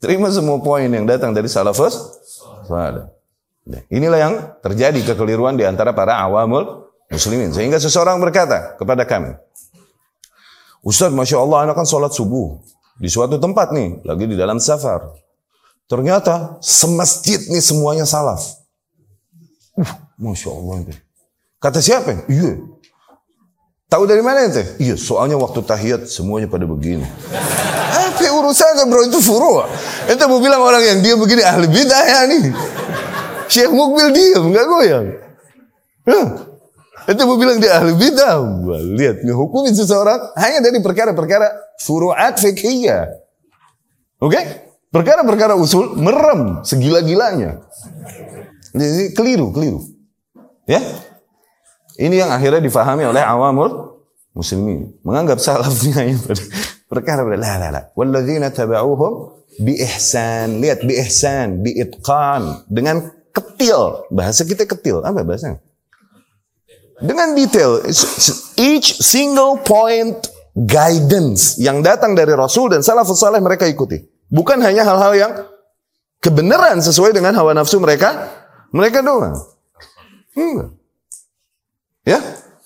[0.04, 1.96] Terima semua poin yang datang dari salafus.
[2.68, 3.08] Salah.
[3.64, 7.56] Nah, inilah yang terjadi kekeliruan di antara para awamul muslimin.
[7.56, 9.40] Sehingga seseorang berkata kepada kami,
[10.84, 12.60] Ustaz, Masya Allah, anak kan sholat subuh.
[13.00, 15.16] Di suatu tempat nih, lagi di dalam safar.
[15.88, 18.44] Ternyata semasjid nih semuanya salaf.
[19.80, 20.92] Uh, Masya Allah.
[21.64, 22.28] Kata siapa?
[22.28, 22.60] Iya.
[23.94, 24.66] Tahu dari mana itu?
[24.82, 27.06] Iya, soalnya waktu tahiyat semuanya pada begini.
[27.94, 29.62] Apa urusannya bro itu furu.
[30.10, 32.50] Itu mau bilang orang yang dia begini ahli bidah ya nih.
[33.46, 35.06] Syekh Mukbil diam, nggak goyang.
[36.10, 36.28] Huh.
[37.06, 38.42] Itu mau bilang dia ahli bidah.
[38.98, 43.14] Lihat, ngehukumi seseorang hanya dari perkara-perkara furu'at fikhiyah.
[44.18, 44.34] Oke?
[44.34, 44.44] Okay?
[44.90, 47.62] Perkara-perkara usul merem segila-gilanya.
[48.74, 49.86] Jadi keliru, keliru.
[50.66, 50.82] Ya?
[51.98, 54.02] Ini yang akhirnya difahami oleh awamul
[54.34, 54.98] muslimin.
[55.06, 56.34] Menganggap salafnya itu
[56.90, 57.82] perkara la la la.
[57.94, 60.58] Walladzina taba'uhum bi ihsan.
[60.58, 64.10] Lihat bi ihsan, bi itqan dengan ketil.
[64.10, 65.06] Bahasa kita ketil.
[65.06, 65.62] Apa bahasanya?
[66.98, 67.86] Dengan detail.
[68.58, 70.18] Each single point
[70.54, 74.02] guidance yang datang dari Rasul dan salafus saleh mereka ikuti.
[74.34, 75.32] Bukan hanya hal-hal yang
[76.22, 78.34] kebenaran sesuai dengan hawa nafsu mereka,
[78.74, 79.38] mereka doang.
[80.34, 80.74] Hmm.
[82.04, 82.20] Ya,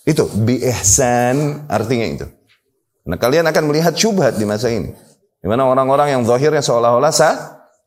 [0.06, 2.28] itu bi ihsan artinya itu.
[3.08, 4.91] Nah, kalian akan melihat syubhat di masa ini.
[5.39, 7.36] Di mana orang-orang yang zahirnya seolah-olah sah,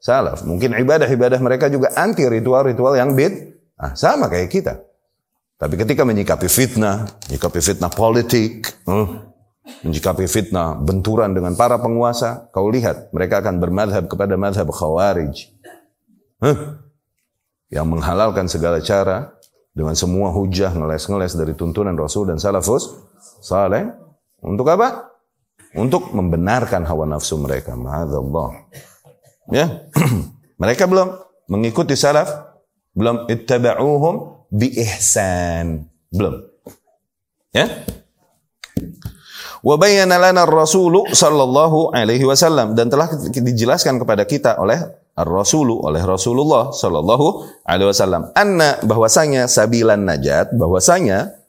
[0.00, 0.46] salaf.
[0.46, 3.58] Mungkin ibadah-ibadah mereka juga anti ritual-ritual yang bid.
[3.76, 4.74] Ah, sama kayak kita.
[5.60, 9.08] Tapi ketika menyikapi fitnah, menyikapi fitnah politik, hmm,
[9.84, 15.52] menyikapi fitnah benturan dengan para penguasa, kau lihat mereka akan bermadhab kepada madhab khawarij.
[16.40, 16.80] Huh?
[17.68, 19.36] Yang menghalalkan segala cara
[19.70, 22.90] dengan semua hujah ngeles-ngeles dari tuntunan Rasul dan salafus
[23.40, 23.90] saleh
[24.42, 25.10] untuk apa?
[25.76, 27.78] Untuk membenarkan hawa nafsu mereka.
[27.78, 28.66] Ma'adzallah.
[29.54, 29.86] Ya.
[30.62, 31.14] mereka belum
[31.46, 32.26] mengikuti salaf,
[32.96, 34.14] belum ittaba'uhum
[34.50, 35.86] bi ihsan.
[36.10, 36.42] Belum.
[37.54, 37.86] Ya.
[39.60, 44.80] Wa lana ar-rasul sallallahu alaihi wasallam dan telah dijelaskan kepada kita oleh
[45.16, 47.26] Ar-Rasulu oleh Rasulullah Shallallahu
[47.66, 48.30] Alaihi Wasallam.
[48.34, 51.40] Anna bahwasanya sabilan najat, bahwasanya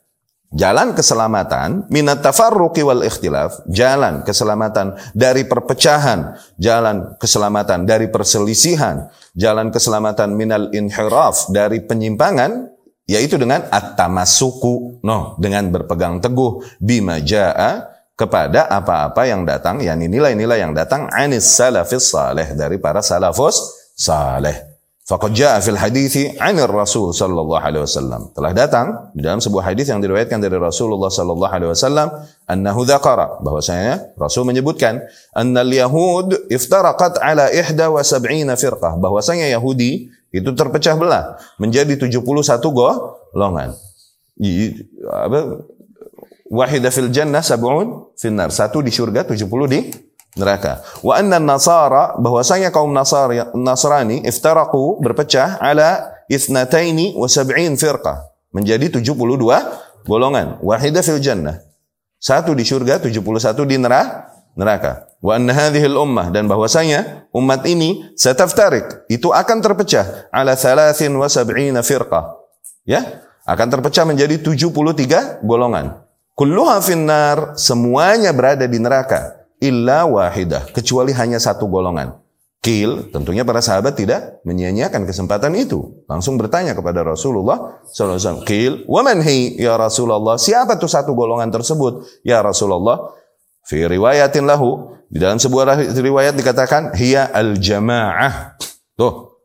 [0.52, 9.72] jalan keselamatan minat tafarruqi wal ikhtilaf, jalan keselamatan dari perpecahan, jalan keselamatan dari perselisihan, jalan
[9.72, 12.72] keselamatan minal inhiraf dari penyimpangan
[13.12, 17.91] yaitu dengan at-tamassuku, no, dengan berpegang teguh bima jaa
[18.22, 23.58] kepada apa-apa yang datang, yakni nilai-nilai yang datang anis salafis saleh dari para salafus
[23.98, 24.72] saleh.
[25.02, 28.30] Faqad jaa fil hadithi 'anil Rasul sallallahu alaihi wasallam.
[28.38, 32.08] Telah datang di dalam sebuah hadis yang diriwayatkan dari Rasulullah sallallahu alaihi wasallam
[32.46, 35.02] annahu dzakara bahwasanya Rasul menyebutkan
[35.34, 42.22] annal yahud iftaraqat ala 71 firqah bahwasanya Yahudi itu terpecah belah menjadi 71
[42.72, 43.74] golongan.
[45.10, 45.66] Apa
[46.52, 48.54] wahida fil jannah sab'un finnar.
[48.54, 49.90] Satu di surga, 70 di
[50.38, 50.86] neraka.
[51.02, 58.30] Wa anna nasara bahwasanya kaum Nasari, Nasrani iftaraku berpecah ala ithnataini wa sab'in firqah.
[58.54, 60.62] Menjadi 72 golongan.
[60.62, 61.58] Wahida fil jannah.
[62.22, 64.30] Satu di surga, 71 di neraka.
[64.52, 65.08] neraka.
[65.24, 72.36] Wa anna hadhihi ummah dan bahwasanya umat ini sataftarik itu akan terpecah ala 73 firqah.
[72.84, 76.01] Ya, akan terpecah menjadi 73 golongan.
[76.36, 79.46] Kulluha finnar, semuanya berada di neraka.
[79.62, 82.18] Illa wahidah, kecuali hanya satu golongan.
[82.62, 86.06] Kil, tentunya para sahabat tidak menyia-nyiakan kesempatan itu.
[86.06, 88.46] Langsung bertanya kepada Rasulullah SAW.
[88.46, 90.38] Kil, waman hi, ya Rasulullah.
[90.38, 92.22] Siapa tuh satu golongan tersebut?
[92.22, 93.18] Ya Rasulullah.
[93.66, 94.94] Fi riwayatin lahu.
[95.10, 98.62] Di dalam sebuah riwayat dikatakan, hiya al-jama'ah.
[98.94, 99.42] Tuh,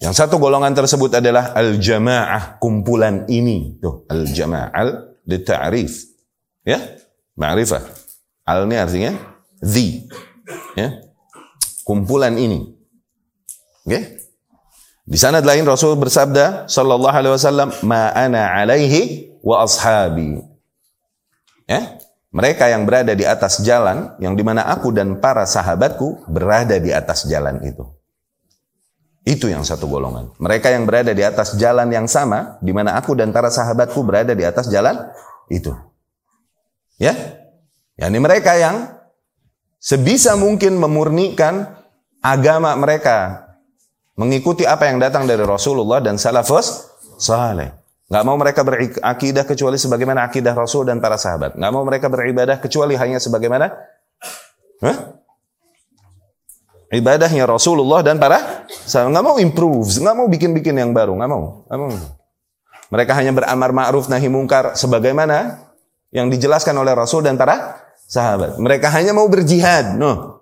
[0.00, 3.76] yang satu golongan tersebut adalah al-jama'ah, kumpulan ini.
[3.76, 4.72] Tuh, al-jama'ah,
[5.28, 6.13] al-ta'rif.
[6.64, 6.80] Ya,
[7.36, 7.84] ma'rifah.
[8.44, 9.12] Al ini artinya
[9.60, 10.08] the.
[10.76, 11.04] Ya.
[11.84, 12.72] Kumpulan ini.
[13.84, 14.24] Oke?
[15.04, 20.40] Di sana lain Rasul bersabda sallallahu alaihi wasallam, "Ma ana alaihi wa ashabi."
[21.68, 22.00] Ya,
[22.32, 26.88] mereka yang berada di atas jalan yang di mana aku dan para sahabatku berada di
[26.88, 27.84] atas jalan itu.
[29.24, 30.32] Itu yang satu golongan.
[30.36, 34.36] Mereka yang berada di atas jalan yang sama, di mana aku dan para sahabatku berada
[34.36, 35.08] di atas jalan
[35.48, 35.72] itu.
[37.00, 37.14] Ya,
[37.98, 38.94] yakni mereka yang
[39.82, 41.74] sebisa mungkin memurnikan
[42.22, 43.44] agama mereka
[44.14, 46.86] mengikuti apa yang datang dari Rasulullah dan salafus
[47.18, 47.84] saleh.
[48.04, 51.56] Gak mau mereka berakidah kecuali sebagaimana akidah Rasul dan para sahabat.
[51.56, 53.72] Gak mau mereka beribadah kecuali hanya sebagaimana
[54.84, 54.96] huh?
[56.92, 59.08] ibadahnya Rasulullah dan para sahabat.
[59.08, 61.64] Gak mau improve, gak mau bikin-bikin yang baru, gak mau.
[61.64, 61.90] Gak mau.
[62.92, 65.63] Mereka hanya beramar ma'ruf nahi mungkar sebagaimana
[66.14, 68.56] yang dijelaskan oleh Rasul dan para sahabat.
[68.62, 70.40] Mereka hanya mau berjihad, no.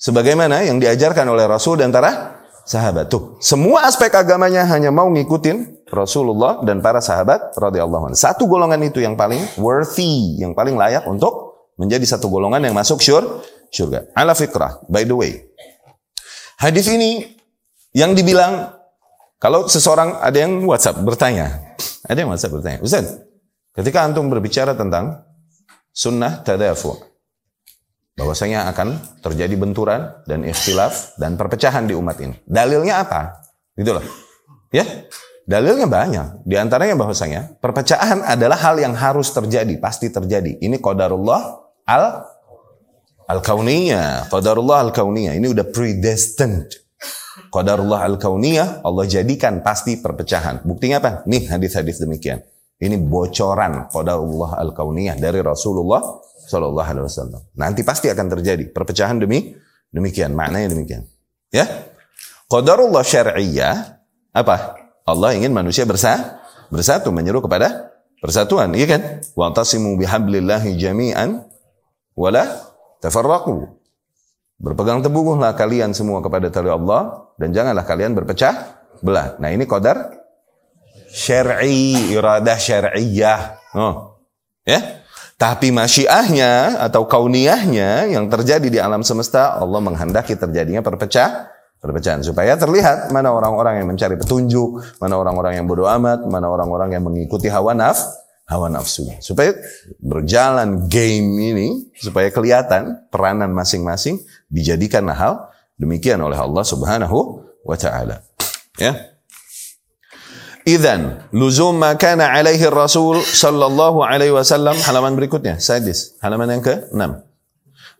[0.00, 3.10] Sebagaimana yang diajarkan oleh Rasul dan para sahabat.
[3.10, 8.16] Tuh, semua aspek agamanya hanya mau ngikutin Rasulullah dan para sahabat radhiyallahu anhu.
[8.16, 13.02] Satu golongan itu yang paling worthy, yang paling layak untuk menjadi satu golongan yang masuk
[13.02, 13.42] syur,
[13.74, 14.14] surga.
[14.14, 15.32] Ala fikrah, by the way.
[16.56, 17.36] Hadis ini
[17.92, 18.72] yang dibilang
[19.40, 23.20] kalau seseorang ada yang WhatsApp bertanya, ada yang WhatsApp bertanya, Ustaz,
[23.74, 25.22] ketika antum berbicara tentang
[25.90, 27.10] sunnah tadafu,
[28.20, 32.36] bahwasanya akan terjadi benturan dan ikhtilaf dan perpecahan di umat ini.
[32.44, 33.40] Dalilnya apa?
[33.72, 34.04] Gitu loh.
[34.70, 34.84] Ya,
[35.48, 36.44] dalilnya banyak.
[36.44, 40.60] Di antaranya bahwasanya perpecahan adalah hal yang harus terjadi, pasti terjadi.
[40.60, 41.42] Ini qadarullah
[41.88, 42.28] al
[43.30, 45.34] al-kauniyah, qadarullah al-kauniyah.
[45.40, 46.76] Ini udah predestined.
[47.50, 50.62] Qadarullah al-kauniyah Allah jadikan pasti perpecahan.
[50.62, 51.10] Buktinya apa?
[51.24, 52.44] Nih hadis-hadis demikian.
[52.80, 56.00] Ini bocoran qadarullah al-kauniyah dari Rasulullah
[56.48, 57.40] Shallallahu Alaihi Wasallam.
[57.60, 59.52] Nanti pasti akan terjadi perpecahan demi
[59.92, 60.32] demikian.
[60.32, 61.04] Maknanya demikian.
[61.52, 61.68] Ya.
[62.48, 64.00] Qadarullah syar'iyyah
[64.32, 64.80] apa?
[65.04, 66.40] Allah ingin manusia bersatu,
[66.72, 67.90] bersatu menyeru kepada
[68.22, 69.02] persatuan, iya kan?
[69.34, 71.46] Wa tasimu bihablillahi jami'an
[72.14, 72.46] wala
[73.02, 73.76] tafarraqu.
[74.60, 79.40] Berpegang teguhlah kalian semua kepada tali Allah dan janganlah kalian berpecah belah.
[79.40, 80.19] Nah, ini qadar
[81.10, 83.40] syar'i, iradah syar'iyyah.
[83.74, 84.22] Oh.
[84.64, 85.02] Ya?
[85.40, 91.48] Tapi masyiahnya atau kauniyahnya yang terjadi di alam semesta, Allah menghendaki terjadinya perpecah,
[91.80, 92.20] perpecahan.
[92.20, 97.08] Supaya terlihat mana orang-orang yang mencari petunjuk, mana orang-orang yang bodoh amat, mana orang-orang yang
[97.08, 97.96] mengikuti hawa naf,
[98.44, 99.08] hawa nafsu.
[99.24, 99.56] Supaya
[99.96, 104.20] berjalan game ini, supaya kelihatan peranan masing-masing
[104.52, 105.48] dijadikan hal
[105.80, 108.20] demikian oleh Allah subhanahu wa ta'ala.
[108.76, 109.09] Ya.
[110.68, 117.00] Idan luzum ma kana alaihi Rasul sallallahu alaihi wasallam halaman berikutnya sadis halaman yang ke-6.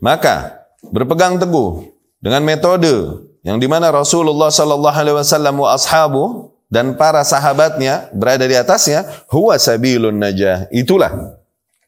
[0.00, 1.88] Maka berpegang teguh
[2.20, 8.44] dengan metode yang di mana Rasulullah sallallahu alaihi wasallam wa ashabu dan para sahabatnya berada
[8.44, 10.68] di atasnya huwa sabilun najah.
[10.68, 11.40] Itulah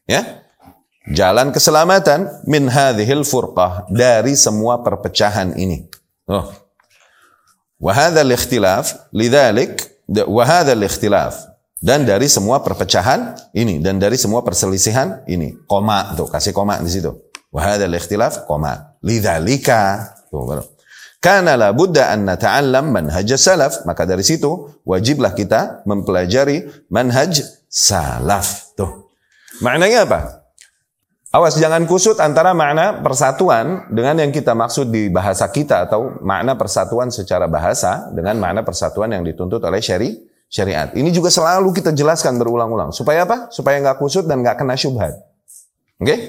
[0.09, 0.41] ya
[1.13, 5.85] jalan keselamatan min hadhil furqah dari semua perpecahan ini.
[6.25, 6.49] Oh.
[7.77, 11.53] Wa hadzal ikhtilaf lidzalik wahadal ikhtilaf.
[11.83, 15.51] Dan dari semua perpecahan ini dan dari semua perselisihan ini.
[15.67, 17.11] Koma tuh kasih koma di situ.
[17.51, 18.95] Wahadal ikhtilaf koma.
[19.03, 20.63] Lidzalika tuh baru.
[21.19, 23.83] Karena la buddha an nata'allam manhaj salaf.
[23.83, 29.11] Maka dari situ wajiblah kita mempelajari manhaj salaf tuh.
[29.59, 30.42] Maknanya apa
[31.33, 36.53] Awas jangan kusut antara makna persatuan dengan yang kita maksud di bahasa kita atau makna
[36.53, 40.13] persatuan secara bahasa dengan makna persatuan yang dituntut oleh syari
[40.45, 40.93] syariat.
[40.93, 42.93] Ini juga selalu kita jelaskan berulang-ulang.
[42.93, 43.49] Supaya apa?
[43.49, 45.17] Supaya nggak kusut dan nggak kena syubhat.
[45.97, 46.05] Oke?
[46.05, 46.19] Okay?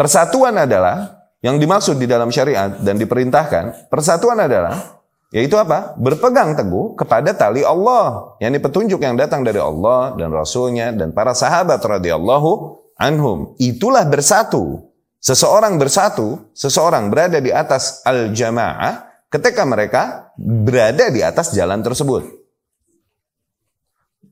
[0.00, 3.92] Persatuan adalah yang dimaksud di dalam syariat dan diperintahkan.
[3.92, 5.92] Persatuan adalah yaitu apa?
[6.00, 8.32] Berpegang teguh kepada tali Allah.
[8.40, 13.54] Yang petunjuk yang datang dari Allah dan Rasulnya dan para sahabat radhiyallahu anhum.
[13.58, 14.90] Itulah bersatu.
[15.24, 22.44] Seseorang bersatu, seseorang berada di atas al-jamaah ketika mereka berada di atas jalan tersebut.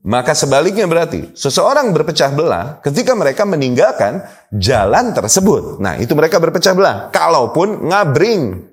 [0.03, 4.19] Maka sebaliknya berarti seseorang berpecah belah ketika mereka meninggalkan
[4.51, 5.79] jalan tersebut.
[5.79, 7.07] Nah, itu mereka berpecah belah.
[7.09, 8.67] Kalaupun ngabring.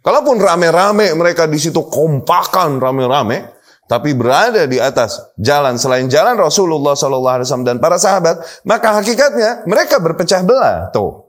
[0.00, 3.55] Kalaupun rame-rame mereka di situ kompakan rame-rame,
[3.86, 10.02] tapi berada di atas jalan selain jalan Rasulullah SAW dan para sahabat, maka hakikatnya mereka
[10.02, 10.90] berpecah belah.
[10.90, 11.26] Tuh.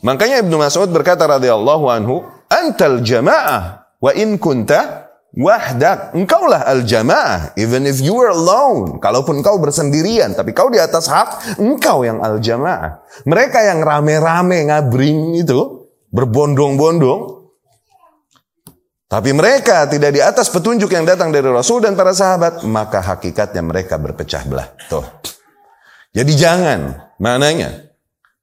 [0.00, 7.84] Makanya Ibnu Mas'ud berkata radhiyallahu anhu, "Antal jamaah wa in kunta wahdak." Engkaulah al-jamaah even
[7.84, 9.02] if you were alone.
[9.02, 13.04] Kalaupun kau bersendirian, tapi kau di atas hak, engkau yang al-jamaah.
[13.26, 17.37] Mereka yang rame-rame ngabring itu, berbondong-bondong,
[19.08, 23.64] tapi mereka tidak di atas petunjuk yang datang dari Rasul dan para sahabat, maka hakikatnya
[23.64, 24.68] mereka berpecah belah.
[24.92, 25.04] Tuh.
[26.12, 27.88] Jadi jangan, maknanya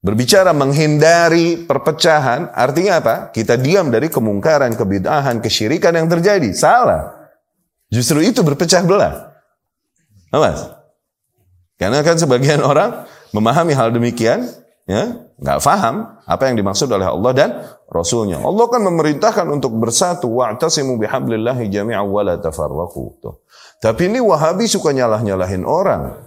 [0.01, 3.15] berbicara menghindari perpecahan, artinya apa?
[3.29, 6.49] Kita diam dari kemungkaran, kebid'ahan, kesyirikan yang terjadi.
[6.57, 7.29] Salah.
[7.93, 9.37] Justru itu berpecah belah.
[10.33, 10.65] Awas.
[11.77, 14.49] Karena kan sebagian orang memahami hal demikian,
[14.89, 17.49] ya nggak faham apa yang dimaksud oleh Allah dan
[17.95, 18.43] Rasulnya.
[18.43, 23.03] Allah kan memerintahkan untuk bersatu wa'tasimu bihablillahi jami'an wa la tafarraqu.
[23.23, 23.39] Tuh.
[23.79, 26.19] Tapi ini Wahabi suka nyalah-nyalahin orang.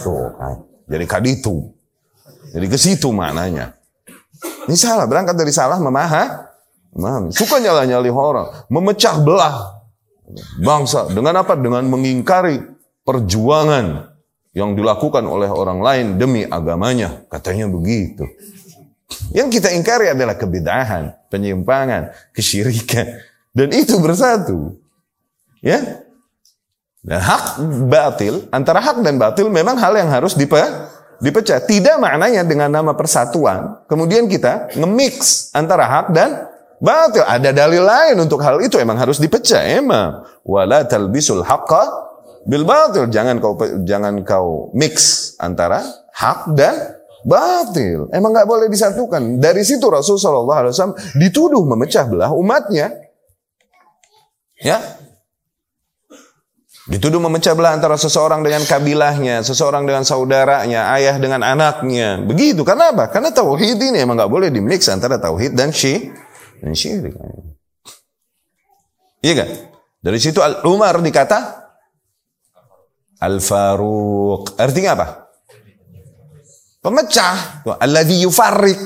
[0.00, 0.64] Tuh kan.
[0.88, 1.68] Jadi kaditu.
[2.56, 3.76] Jadi ke situ maknanya.
[4.64, 7.34] Ini salah, berangkat dari salah memahami.
[7.34, 9.82] Suka nyalah-nyalih orang, memecah belah
[10.62, 11.58] bangsa dengan apa?
[11.58, 12.62] Dengan mengingkari
[13.02, 14.14] perjuangan
[14.54, 17.26] yang dilakukan oleh orang lain demi agamanya.
[17.26, 18.22] Katanya begitu.
[19.34, 23.18] Yang kita ingkari adalah kebidahan, penyimpangan, kesyirikan.
[23.54, 24.78] Dan itu bersatu.
[25.62, 26.04] Ya.
[27.04, 30.58] Dan hak batil, antara hak dan batil memang hal yang harus dipe,
[31.20, 31.60] dipecah.
[31.60, 33.84] Tidak maknanya dengan nama persatuan.
[33.86, 36.48] Kemudian kita nge-mix antara hak dan
[36.80, 37.22] batil.
[37.24, 39.62] Ada dalil lain untuk hal itu emang harus dipecah.
[39.64, 40.24] Emang.
[40.44, 41.84] Wala talbisul haqqa
[42.48, 43.08] bil batil.
[43.08, 48.12] Jangan kau jangan kau mix antara hak dan batil.
[48.12, 49.40] Emang nggak boleh disatukan.
[49.40, 52.92] Dari situ Rasul Shallallahu Alaihi Wasallam dituduh memecah belah umatnya.
[54.60, 54.78] Ya,
[56.84, 62.20] Dituduh memecah belah antara seseorang dengan kabilahnya, seseorang dengan saudaranya, ayah dengan anaknya.
[62.20, 62.60] Begitu.
[62.60, 63.08] Karena apa?
[63.08, 66.12] Karena tauhid ini emang nggak boleh dimix antara tauhid dan syi
[66.60, 67.16] dan syirik.
[69.24, 69.48] Iya kan?
[70.04, 71.64] Dari situ Al Umar dikata
[73.24, 74.60] Al-Faruq.
[74.60, 75.23] Artinya apa?
[76.84, 77.64] Pemecah.
[77.80, 78.84] Alladhi yufarrik.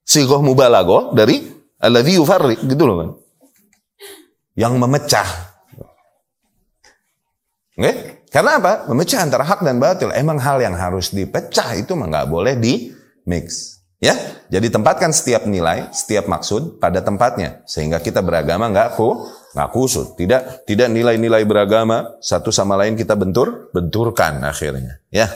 [0.00, 1.44] Sigoh mubalago dari
[1.76, 2.64] alladhi yufarrik.
[2.64, 3.10] Gitu loh kan.
[4.56, 5.28] Yang memecah.
[7.76, 7.84] Oke?
[7.84, 7.94] Okay?
[8.30, 8.88] Karena apa?
[8.88, 10.08] Memecah antara hak dan batil.
[10.16, 12.94] Emang hal yang harus dipecah itu mah nggak boleh di
[13.28, 13.76] mix.
[14.00, 14.16] Ya,
[14.48, 20.16] jadi tempatkan setiap nilai, setiap maksud pada tempatnya sehingga kita beragama nggak ku nggak kusut.
[20.16, 25.04] Tidak tidak nilai-nilai beragama satu sama lain kita bentur benturkan akhirnya.
[25.12, 25.28] Ya,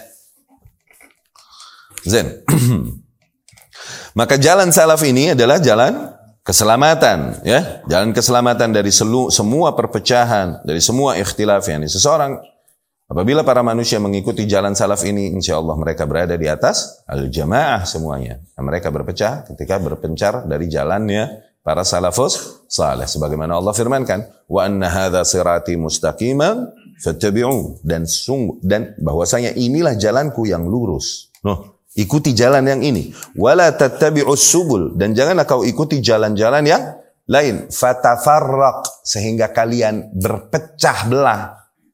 [2.04, 2.44] Zen.
[4.18, 6.14] Maka jalan salaf ini adalah jalan
[6.46, 11.88] keselamatan, ya, jalan keselamatan dari selu, semua perpecahan, dari semua ikhtilaf ini.
[11.90, 12.54] Seseorang
[13.04, 18.40] Apabila para manusia mengikuti jalan salaf ini, insya Allah mereka berada di atas al-jamaah semuanya.
[18.56, 21.28] Dan mereka berpecah ketika berpencar dari jalannya
[21.60, 23.04] para salafus saleh.
[23.04, 26.64] Sebagaimana Allah firmankan, wa anna hadha sirati mustaqiman
[27.04, 31.28] fattabi'u dan sungguh dan bahwasanya inilah jalanku yang lurus.
[31.94, 33.14] Ikuti jalan yang ini.
[33.38, 34.98] Wala tattabi'us subul.
[34.98, 36.82] Dan janganlah kau ikuti jalan-jalan yang
[37.30, 37.70] lain.
[37.70, 39.06] Fatafarraq.
[39.06, 41.40] Sehingga kalian berpecah belah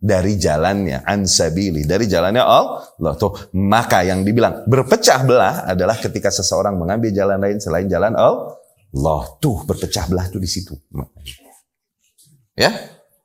[0.00, 1.04] dari jalannya.
[1.04, 3.14] Ansabili dari jalannya Allah.
[3.20, 9.22] Tuh maka yang dibilang berpecah belah adalah ketika seseorang mengambil jalan lain selain jalan Allah.
[9.38, 10.74] Tuh berpecah belah tuh di situ.
[12.56, 12.72] Ya?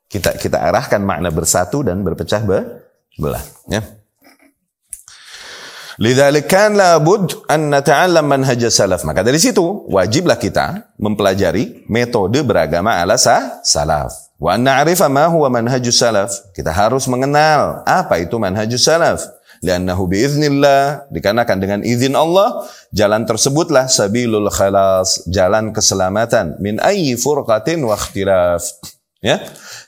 [0.06, 3.42] Kita kita arahkan makna bersatu dan berpecah belah.
[3.66, 4.05] Ya
[5.96, 9.00] Lidzalik kan labud an nata'allam manhaj salaf.
[9.08, 14.12] Maka dari situ wajiblah kita mempelajari metode beragama ala salaf.
[14.36, 16.52] Wa na'rifa ma huwa manhajus salaf.
[16.52, 19.24] Kita harus mengenal apa itu manhajus salaf.
[19.64, 27.80] Liannahu biiznillah, dikarenakan dengan izin Allah, jalan tersebutlah sabilul khalas, jalan keselamatan min ayyi furqatin
[27.80, 28.60] wa ikhtilaf.
[29.24, 29.40] Ya,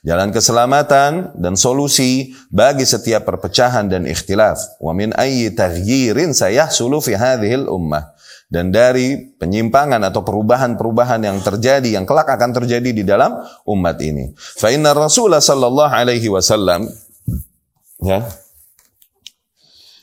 [0.03, 4.81] jalan keselamatan dan solusi bagi setiap perpecahan dan ikhtilaf.
[4.81, 8.17] Wa min ayyi taghyirin sayahsulu fi hadhil ummah
[8.49, 13.37] dan dari penyimpangan atau perubahan-perubahan yang terjadi yang kelak akan terjadi di dalam
[13.69, 14.33] umat ini.
[14.37, 16.89] Fa inna Rasulullah sallallahu alaihi wasallam
[18.01, 18.25] ya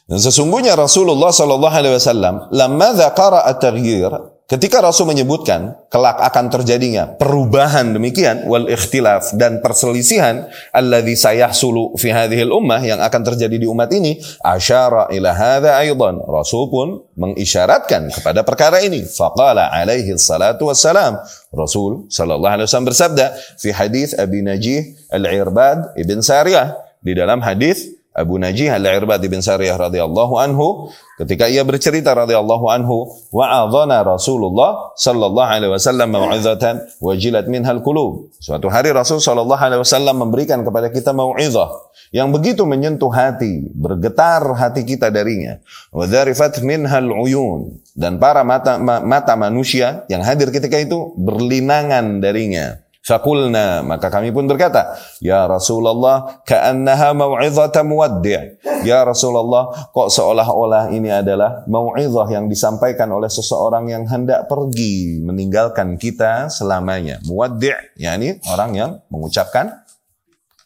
[0.06, 4.14] dan sesungguhnya Rasulullah sallallahu alaihi wasallam lamma dzakara at-taghyir
[4.46, 12.14] Ketika Rasul menyebutkan kelak akan terjadinya perubahan demikian wal ikhtilaf dan perselisihan alladzi sayahsulu fi
[12.14, 18.14] hadhil ummah yang akan terjadi di umat ini asyara ila hadza aidan Rasul pun mengisyaratkan
[18.14, 19.02] kepada perkara ini.
[19.02, 21.18] Faqala alaihi salatu wassalam.
[21.50, 26.78] Rasul sallallahu alaihi wasallam bersabda fi hadis Abi Najih Al-Irbad Ibn Sariyah.
[27.02, 30.88] Di dalam hadis Abu Najih Al-Irbad bin Sariyah radhiyallahu anhu
[31.20, 38.32] ketika ia bercerita radhiyallahu anhu wa'adhana Rasulullah sallallahu alaihi wasallam mau'izatan wajilat minhal qulub.
[38.40, 41.68] Suatu hari Rasul sallallahu alaihi wasallam memberikan kepada kita mau'izah
[42.16, 45.60] yang begitu menyentuh hati, bergetar hati kita darinya.
[45.92, 52.80] Wa dzarifat minhal uyun dan para mata mata manusia yang hadir ketika itu berlinangan darinya.
[53.06, 61.14] Fakulna, maka kami pun berkata, Ya Rasulullah, ka'annaha mau'izata muwaddi' Ya Rasulullah, kok seolah-olah ini
[61.14, 67.22] adalah mau'izah yang disampaikan oleh seseorang yang hendak pergi meninggalkan kita selamanya.
[67.30, 69.86] Muwaddi' yakni orang yang mengucapkan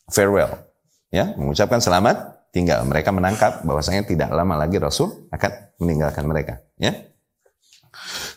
[0.07, 0.63] farewell.
[1.11, 2.87] Ya, mengucapkan selamat tinggal.
[2.87, 6.63] Mereka menangkap bahwasanya tidak lama lagi Rasul akan meninggalkan mereka.
[6.79, 7.03] Ya.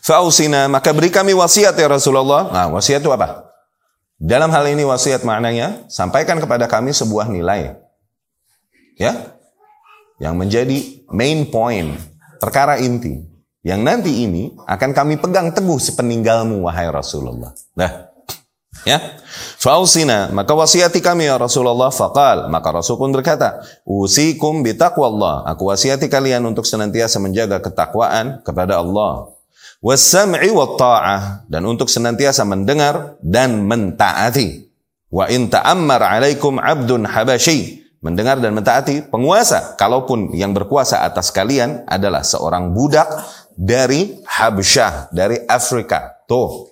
[0.03, 2.51] Fausina, maka beri kami wasiat ya Rasulullah.
[2.51, 3.52] Nah, wasiat itu apa?
[4.21, 7.75] Dalam hal ini wasiat maknanya, sampaikan kepada kami sebuah nilai.
[8.95, 9.35] Ya.
[10.21, 10.77] Yang menjadi
[11.09, 11.97] main point,
[12.37, 13.25] perkara inti.
[13.63, 17.55] Yang nanti ini akan kami pegang teguh sepeninggalmu wahai Rasulullah.
[17.73, 18.11] Nah,
[18.83, 18.99] ya.
[19.57, 26.11] Fausina, maka wasiati kami ya Rasulullah faqal, maka Rasul pun berkata, "Usikum bitaqwallah." Aku wasiati
[26.11, 29.31] kalian untuk senantiasa menjaga ketakwaan kepada Allah
[29.83, 34.71] wasam'i wa ta'ah dan untuk senantiasa mendengar dan mentaati.
[35.11, 41.83] Wa in ta'ammar 'alaikum 'abdun habasyi mendengar dan mentaati penguasa kalaupun yang berkuasa atas kalian
[41.85, 43.07] adalah seorang budak
[43.53, 46.25] dari Habsyah, dari Afrika.
[46.25, 46.71] Tuh.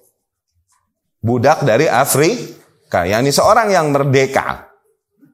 [1.21, 4.73] Budak dari Afrika, yakni seorang yang merdeka.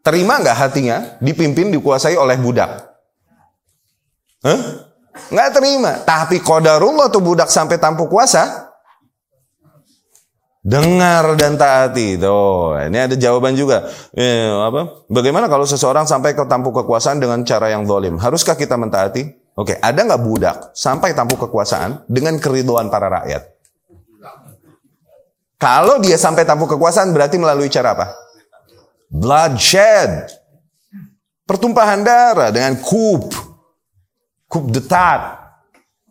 [0.03, 2.83] Terima nggak hatinya dipimpin dikuasai oleh budak?
[4.43, 4.86] Huh?
[5.33, 5.91] Nggak terima.
[6.05, 8.67] Tapi kodarullah tuh budak sampai tampuk kuasa.
[10.67, 12.19] Dengar dan taati.
[12.19, 13.87] Tuh, ini ada jawaban juga.
[14.11, 15.07] Eh, apa?
[15.07, 18.19] Bagaimana kalau seseorang sampai ke tampuk kekuasaan dengan cara yang zalim?
[18.19, 19.23] Haruskah kita mentaati?
[19.55, 23.47] Oke, ada nggak budak sampai tampuk kekuasaan dengan keriduan para rakyat?
[25.57, 28.13] Kalau dia sampai tampuk kekuasaan berarti melalui cara apa?
[29.09, 30.29] Bloodshed.
[31.47, 33.31] Pertumpahan darah dengan coup
[34.47, 35.47] Coup detat.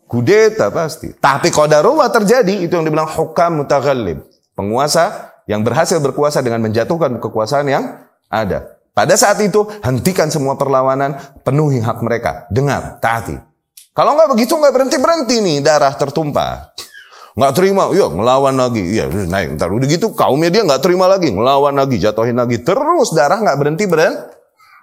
[0.07, 1.11] Kudeta pasti.
[1.11, 4.23] Tapi kodarullah terjadi, itu yang dibilang hukam mutaghallib.
[4.55, 7.83] Penguasa yang berhasil berkuasa dengan menjatuhkan kekuasaan yang
[8.31, 8.79] ada.
[8.95, 12.47] Pada saat itu, hentikan semua perlawanan, penuhi hak mereka.
[12.47, 13.35] Dengar, taati.
[13.91, 16.71] Kalau nggak begitu, nggak berhenti-berhenti nih, darah tertumpah.
[17.37, 18.81] Nggak terima, iya ngelawan lagi.
[18.81, 19.59] Iya, naik.
[19.59, 21.29] Ntar udah gitu, kaumnya dia nggak terima lagi.
[21.29, 22.63] Ngelawan lagi, jatuhin lagi.
[22.63, 24.33] Terus darah nggak berhenti-berhenti.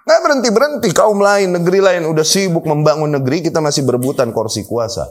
[0.05, 0.89] Nggak berhenti-berhenti.
[0.93, 5.09] Kaum lain, negeri lain udah sibuk membangun negeri, kita masih berebutan kursi kuasa.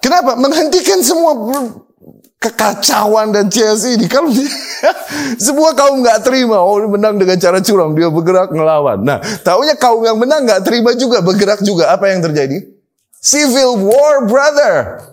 [0.00, 0.38] Kenapa?
[0.38, 1.34] Menghentikan semua
[2.40, 4.06] kekacauan dan chaos ini.
[4.06, 4.48] Kalau dia,
[5.36, 9.02] semua kaum nggak terima, oh menang dengan cara curang, dia bergerak ngelawan.
[9.04, 11.92] Nah, tahunya kaum yang menang nggak terima juga, bergerak juga.
[11.92, 12.64] Apa yang terjadi?
[13.20, 15.04] Civil war, brother.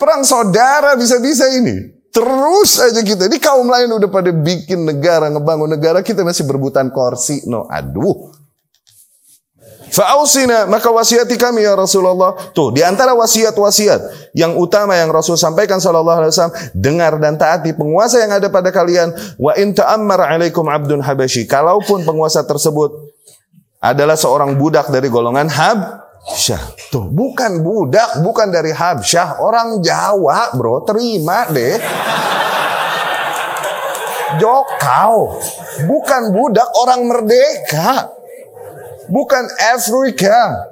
[0.00, 1.99] Perang saudara bisa-bisa ini.
[2.10, 3.30] Terus aja kita.
[3.30, 6.02] Ini kaum lain udah pada bikin negara, ngebangun negara.
[6.02, 7.46] Kita masih berbutan kursi.
[7.46, 8.34] No, aduh.
[9.90, 12.38] Fa'ausina, maka wasiati kami ya Rasulullah.
[12.54, 17.74] Tuh, di antara wasiat-wasiat yang utama yang Rasul sampaikan sallallahu alaihi wasallam, dengar dan taati
[17.74, 19.10] penguasa yang ada pada kalian.
[19.34, 21.42] Wa in ta'ammar alaikum abdun habasyi.
[21.50, 22.94] Kalaupun penguasa tersebut
[23.82, 26.62] adalah seorang budak dari golongan Hab, Habsyah.
[26.92, 30.84] Tuh, bukan budak, bukan dari Habsyah, orang Jawa, Bro.
[30.84, 31.80] Terima deh.
[34.38, 35.40] Jokau.
[35.88, 38.12] Bukan budak, orang merdeka.
[39.10, 39.44] Bukan
[39.74, 40.70] Afrika.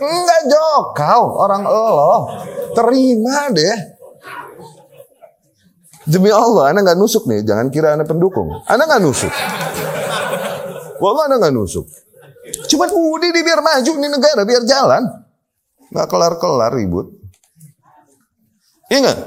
[0.00, 2.44] Enggak jokau, orang Allah.
[2.76, 3.76] Terima deh.
[6.10, 7.46] Demi Allah, Anda nggak nusuk nih.
[7.46, 8.50] Jangan kira Anda pendukung.
[8.66, 9.32] Anda nggak nusuk.
[10.98, 11.86] Wallah Anda nggak nusuk.
[12.70, 15.02] Cuma udah di biar maju nih negara, biar jalan.
[15.90, 17.10] Nggak kelar-kelar ribut.
[18.90, 19.18] Ingat.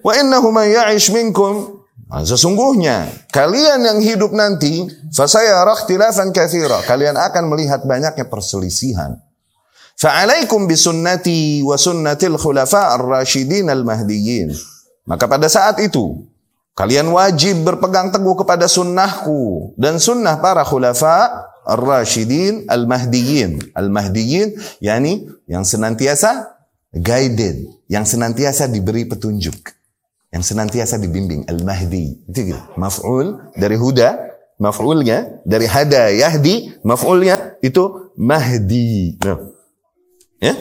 [0.00, 7.14] Wa innahu man ya'ish minkum nah, sesungguhnya kalian yang hidup nanti fasaya ikhtilafan katsira kalian
[7.14, 9.20] akan melihat banyaknya perselisihan
[10.00, 14.50] fa'alaikum bisunnati wa sunnatil khulafa ar-rasyidin al-mahdiyyin
[15.04, 16.24] maka pada saat itu
[16.74, 23.74] kalian wajib berpegang teguh kepada sunnahku dan sunnah para khulafa Ar-Rashidin Al-Mahdiyin.
[23.74, 29.54] Al-Mahdiyin yakni yang senantiasa guided, yang senantiasa diberi petunjuk,
[30.34, 31.46] yang senantiasa dibimbing.
[31.46, 32.26] Al-Mahdi.
[32.26, 32.60] Itu gitu.
[32.74, 34.16] Maf'ul dari huda,
[34.60, 39.16] maf'ulnya dari hada yahdi, maf'ulnya itu mahdi.
[39.24, 39.38] Nah.
[40.40, 40.54] Ya?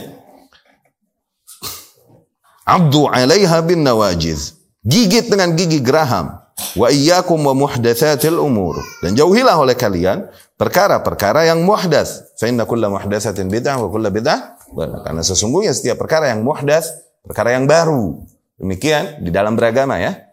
[2.70, 4.56] Abdu 'alaiha bin nawajiz.
[4.86, 6.40] Gigit dengan gigi geraham.
[6.78, 8.80] Wa iyyakum wa muhdatsatil umur.
[9.02, 10.30] Dan jauhilah oleh kalian
[10.60, 12.36] perkara-perkara yang muhdas.
[12.36, 14.60] Fa inna kulla muhdatsatin bid'ah wa kulla bid'ah
[15.08, 16.92] karena sesungguhnya setiap perkara yang muhdas,
[17.24, 18.20] perkara yang baru.
[18.60, 20.30] Demikian di dalam beragama ya.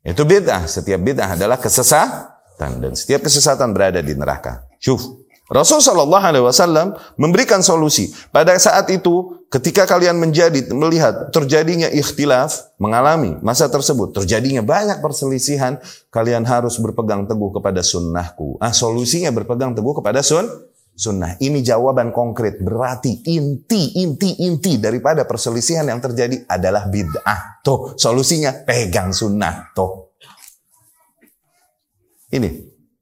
[0.00, 0.64] Itu bid'ah.
[0.64, 4.64] Setiap bid'ah adalah kesesatan dan setiap kesesatan berada di neraka.
[4.80, 5.04] Syuf.
[5.50, 8.14] Rasul Shallallahu Alaihi Wasallam memberikan solusi.
[8.30, 15.82] Pada saat itu, ketika kalian menjadi melihat terjadinya ikhtilaf, mengalami masa tersebut terjadinya banyak perselisihan,
[16.14, 18.62] kalian harus berpegang teguh kepada sunnahku.
[18.62, 20.46] Ah, solusinya berpegang teguh kepada sun
[20.94, 21.34] sunnah.
[21.42, 22.62] Ini jawaban konkret.
[22.62, 27.64] Berarti inti, inti, inti daripada perselisihan yang terjadi adalah bid'ah.
[27.66, 29.74] Tuh, solusinya pegang sunnah.
[29.74, 30.14] Tuh.
[32.30, 32.46] Ini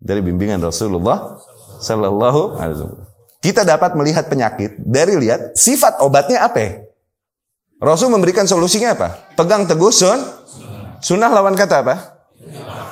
[0.01, 1.36] dari bimbingan Rasulullah
[1.79, 3.03] Sallallahu Alaihi Wasallam.
[3.39, 6.91] Kita dapat melihat penyakit dari lihat sifat obatnya apa.
[7.79, 9.09] Rasul memberikan solusinya apa?
[9.39, 10.18] Pegang teguh sun.
[10.99, 12.18] Sunnah lawan kata apa?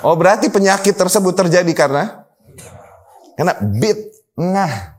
[0.07, 2.22] Oh berarti penyakit tersebut terjadi karena
[3.34, 4.95] karena bid'ah.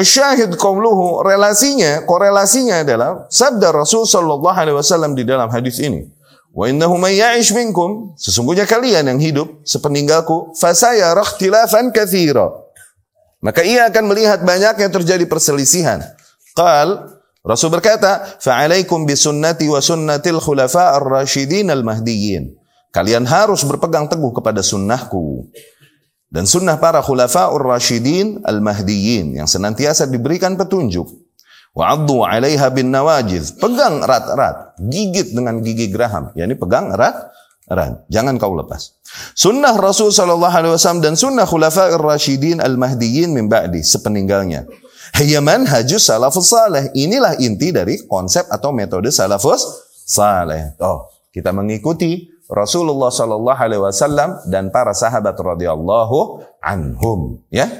[0.00, 6.06] Syahid qauluhu relasinya korelasinya adalah sabda Rasul sallallahu alaihi wasallam di dalam hadis ini.
[6.50, 12.50] Wa innahu may ya'ish minkum, sesungguhnya kalian yang hidup sepeninggalku, fasaya ikhtilafan katsira.
[13.40, 16.02] Maka ia akan melihat banyak yang terjadi perselisihan.
[16.52, 22.52] Qal Rasul berkata, "Fa'alaikum bisunnati wa sunnatil khulafa ar-rasyidin al-mahdiyyin."
[22.92, 25.48] Kalian harus berpegang teguh kepada sunnahku
[26.28, 31.08] dan sunnah para khulafa ar-rasyidin al-mahdiyyin yang senantiasa diberikan petunjuk.
[31.70, 33.56] Wa'addu 'alaiha bin nawajiz.
[33.56, 36.34] Pegang erat-erat, gigit dengan gigi geraham.
[36.34, 37.30] Ya ini pegang erat
[37.70, 38.02] erat.
[38.10, 38.98] Jangan kau lepas.
[39.38, 44.66] Sunnah Rasul sallallahu alaihi wasallam dan sunnah khulafa'ir rasyidin al-mahdiyyin min ba'di sepeninggalnya.
[45.14, 46.90] Hayya manhajus salafus salih.
[46.94, 49.62] Inilah inti dari konsep atau metode salafus
[50.02, 50.74] salih.
[50.82, 57.70] Oh, kita mengikuti Rasulullah sallallahu alaihi wasallam dan para sahabat radhiyallahu anhum, ya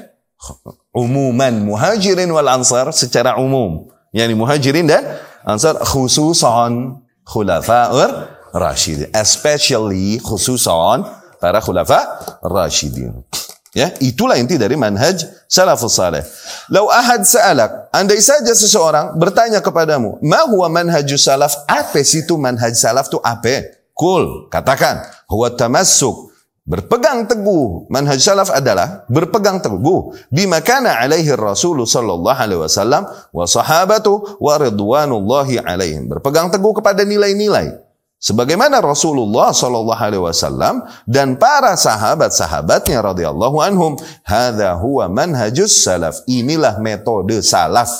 [0.91, 3.87] umuman muhajirin wal ansar secara umum.
[4.11, 5.07] Yani muhajirin dan
[5.47, 9.07] ansar khususan khulafa'ur rasyidin.
[9.15, 11.07] Especially khususan
[11.39, 11.99] para khulafa
[12.43, 13.23] rasyidin.
[13.71, 16.27] Ya, itulah inti dari manhaj salafus salih.
[16.67, 21.55] Lau ahad sa'alak, andai saja seseorang bertanya kepadamu, ma huwa manhajus salaf?
[21.71, 23.79] Apa sih itu manhaj salaf itu apa?
[23.95, 26.30] Kul, katakan, huwa tamassuk
[26.71, 33.03] Berpegang teguh manhaj salaf adalah berpegang teguh bima kana alaihi Rasul sallallahu alaihi wasallam
[33.35, 36.07] wa sahabatu wa ridwanullahi alaihim.
[36.07, 37.75] Berpegang teguh kepada nilai-nilai
[38.23, 43.99] sebagaimana Rasulullah sallallahu alaihi wasallam dan para sahabat-sahabatnya radhiyallahu anhum.
[44.23, 46.23] Hadza huwa manhajus salaf.
[46.23, 47.91] Inilah metode salaf.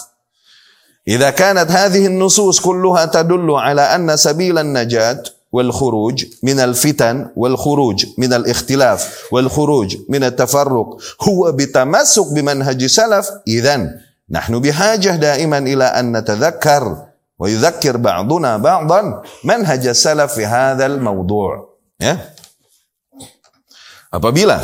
[1.04, 8.33] Idza kanat hadhihi an-nusus kulluha tadullu ala anna sabilan najat والخروج من الفتن والخروج من
[8.33, 10.89] الاختلاف والخروج من التفرق
[11.23, 13.91] هو بتمسك بمنهج سلف إذا
[14.31, 16.97] نحن بحاجة دائما إلى أن نتذكر
[17.39, 22.21] ويذكر بعضنا بعضا منهج السلف في هذا الموضوع ya
[24.13, 24.61] apabila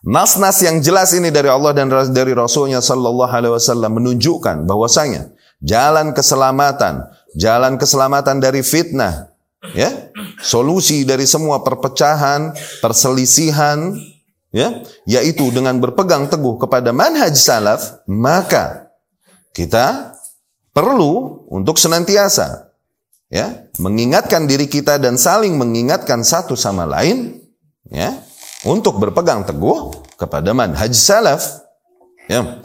[0.00, 5.28] nas-nas yang jelas ini dari Allah dan dari Rasulnya Sallallahu Alaihi Wasallam menunjukkan bahwasanya
[5.60, 7.04] jalan keselamatan,
[7.36, 9.28] jalan keselamatan dari fitnah,
[9.71, 10.11] ya?
[10.43, 12.51] Solusi dari semua perpecahan
[12.83, 13.95] perselisihan
[14.51, 18.91] ya yaitu dengan berpegang teguh kepada manhaj salaf maka
[19.55, 20.13] kita
[20.75, 22.75] perlu untuk senantiasa
[23.31, 27.39] ya mengingatkan diri kita dan saling mengingatkan satu sama lain
[27.87, 28.19] ya
[28.63, 31.43] untuk berpegang teguh kepada manhaj salaf.
[32.31, 32.63] Ya.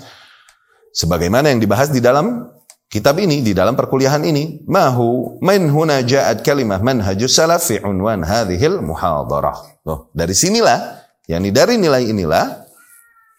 [0.94, 2.46] Sebagaimana yang dibahas di dalam
[2.88, 8.24] kitab ini di dalam perkuliahan ini mahu min huna ja'at kalimah manhajus salaf fi unwan
[8.24, 9.84] hadhil muhadarah.
[9.84, 12.64] Loh, dari sinilah yakni dari nilai inilah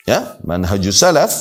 [0.06, 1.34] ya manhajus salaf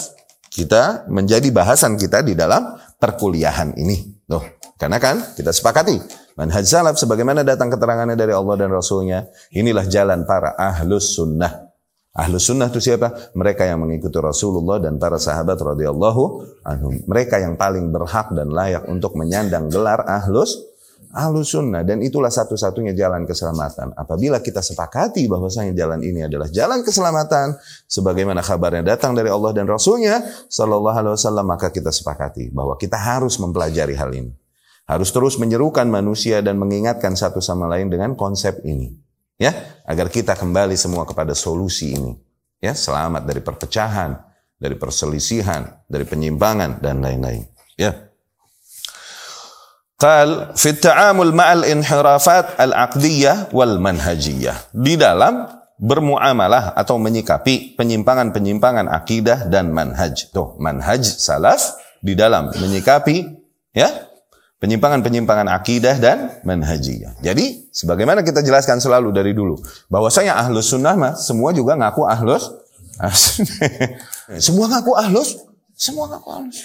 [0.49, 4.25] kita menjadi bahasan kita di dalam perkuliahan ini.
[4.33, 4.43] Loh,
[4.81, 6.01] karena kan kita sepakati
[6.41, 11.68] manhaj salaf sebagaimana datang keterangannya dari Allah dan Rasulnya inilah jalan para ahlus sunnah
[12.19, 13.31] Ahlus sunnah itu siapa?
[13.39, 16.23] Mereka yang mengikuti Rasulullah dan para sahabat radhiyallahu
[16.67, 16.99] anhum.
[17.07, 20.59] Mereka yang paling berhak dan layak untuk menyandang gelar ahlus
[21.15, 23.95] ahlus sunnah dan itulah satu-satunya jalan keselamatan.
[23.95, 27.55] Apabila kita sepakati bahwasanya jalan ini adalah jalan keselamatan
[27.87, 30.19] sebagaimana kabarnya datang dari Allah dan Rasulnya
[30.51, 34.35] sallallahu alaihi wasallam maka kita sepakati bahwa kita harus mempelajari hal ini.
[34.91, 39.07] Harus terus menyerukan manusia dan mengingatkan satu sama lain dengan konsep ini
[39.39, 39.55] ya
[39.87, 42.13] agar kita kembali semua kepada solusi ini.
[42.59, 44.19] Ya selamat dari perpecahan
[44.59, 47.47] dari perselisihan dari penyimpangan dan lain-lain.
[47.79, 48.11] Ya.
[49.99, 54.75] Qal fi ta'amul ma'al inhirafat al-aqdiyah wal manhajiyah.
[54.75, 55.47] Di dalam
[55.79, 60.31] bermuamalah atau menyikapi penyimpangan-penyimpangan akidah dan manhaj.
[60.35, 63.27] Tuh manhaj salaf di dalam menyikapi
[63.75, 64.08] ya
[64.59, 67.19] penyimpangan-penyimpangan akidah dan manhajiyah.
[67.23, 69.59] Jadi, sebagaimana kita jelaskan selalu dari dulu,
[69.91, 72.51] bahwasanya ahlus sunnah mah semua juga ngaku ahlus
[74.43, 75.39] semua ngaku ahlus,
[75.79, 76.59] semua ngaku ahlus.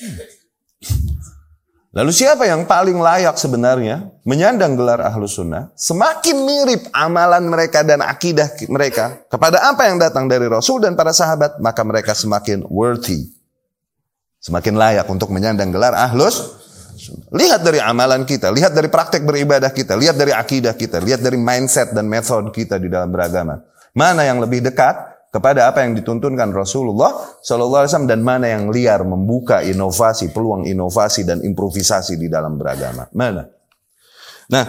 [1.94, 5.70] Lalu siapa yang paling layak sebenarnya menyandang gelar ahlus sunnah?
[5.78, 11.14] Semakin mirip amalan mereka dan akidah mereka kepada apa yang datang dari Rasul dan para
[11.14, 13.30] sahabat, maka mereka semakin worthy.
[14.42, 16.63] Semakin layak untuk menyandang gelar ahlus
[17.12, 21.36] Lihat dari amalan kita, lihat dari praktek beribadah kita, lihat dari akidah kita, lihat dari
[21.36, 23.60] mindset dan metode kita di dalam beragama.
[23.98, 29.66] Mana yang lebih dekat kepada apa yang dituntunkan Rasulullah Wasallam dan mana yang liar membuka
[29.66, 33.10] inovasi, peluang inovasi dan improvisasi di dalam beragama.
[33.18, 33.50] Mana?
[34.54, 34.66] Nah,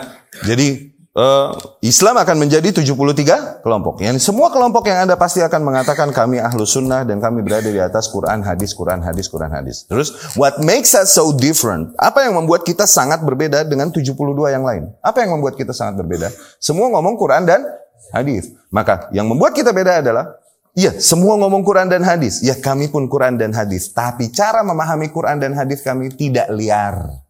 [0.46, 4.02] jadi uh, Islam akan menjadi 73 kelompok.
[4.02, 7.80] Yang semua kelompok yang ada pasti akan mengatakan kami ahlu sunnah dan kami berada di
[7.80, 9.86] atas Quran, hadis, Quran, hadis, Quran, hadis.
[9.88, 11.94] Terus, what makes us so different?
[11.96, 14.14] Apa yang membuat kita sangat berbeda dengan 72
[14.50, 14.90] yang lain?
[15.00, 16.28] Apa yang membuat kita sangat berbeda?
[16.58, 17.64] Semua ngomong Quran dan
[18.12, 18.52] hadis.
[18.68, 20.44] Maka yang membuat kita beda adalah
[20.74, 22.42] Iya, semua ngomong Quran dan hadis.
[22.42, 23.94] Ya, kami pun Quran dan hadis.
[23.94, 27.23] Tapi cara memahami Quran dan hadis kami tidak liar.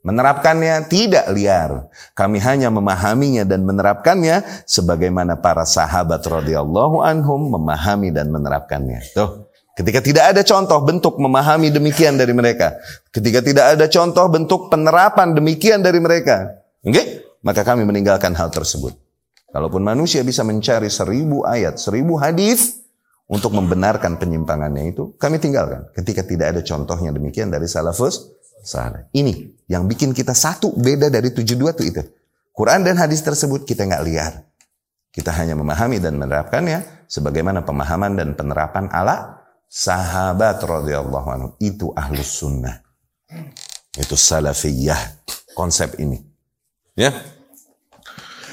[0.00, 1.92] Menerapkannya tidak liar.
[2.16, 9.12] Kami hanya memahaminya dan menerapkannya sebagaimana para sahabat radhiyallahu anhum memahami dan menerapkannya.
[9.12, 9.52] Tuh.
[9.76, 12.76] Ketika tidak ada contoh bentuk memahami demikian dari mereka,
[13.12, 16.48] ketika tidak ada contoh bentuk penerapan demikian dari mereka?
[16.80, 17.24] Okay?
[17.44, 18.96] Maka kami meninggalkan hal tersebut.
[19.52, 22.80] Kalaupun manusia bisa mencari seribu ayat, seribu hadis,
[23.30, 28.26] untuk membenarkan penyimpangannya itu kami tinggalkan ketika tidak ada contohnya demikian dari salafus
[28.62, 29.08] saleh.
[29.12, 32.02] Ini yang bikin kita satu beda dari tujuh dua itu itu.
[32.54, 34.34] Quran dan hadis tersebut kita nggak lihat.
[35.10, 41.48] Kita hanya memahami dan menerapkannya sebagaimana pemahaman dan penerapan ala sahabat radhiyallahu anhu.
[41.58, 42.78] Itu ahlus sunnah.
[43.94, 45.26] Itu salafiyah.
[45.54, 46.22] Konsep ini.
[46.94, 47.10] Ya.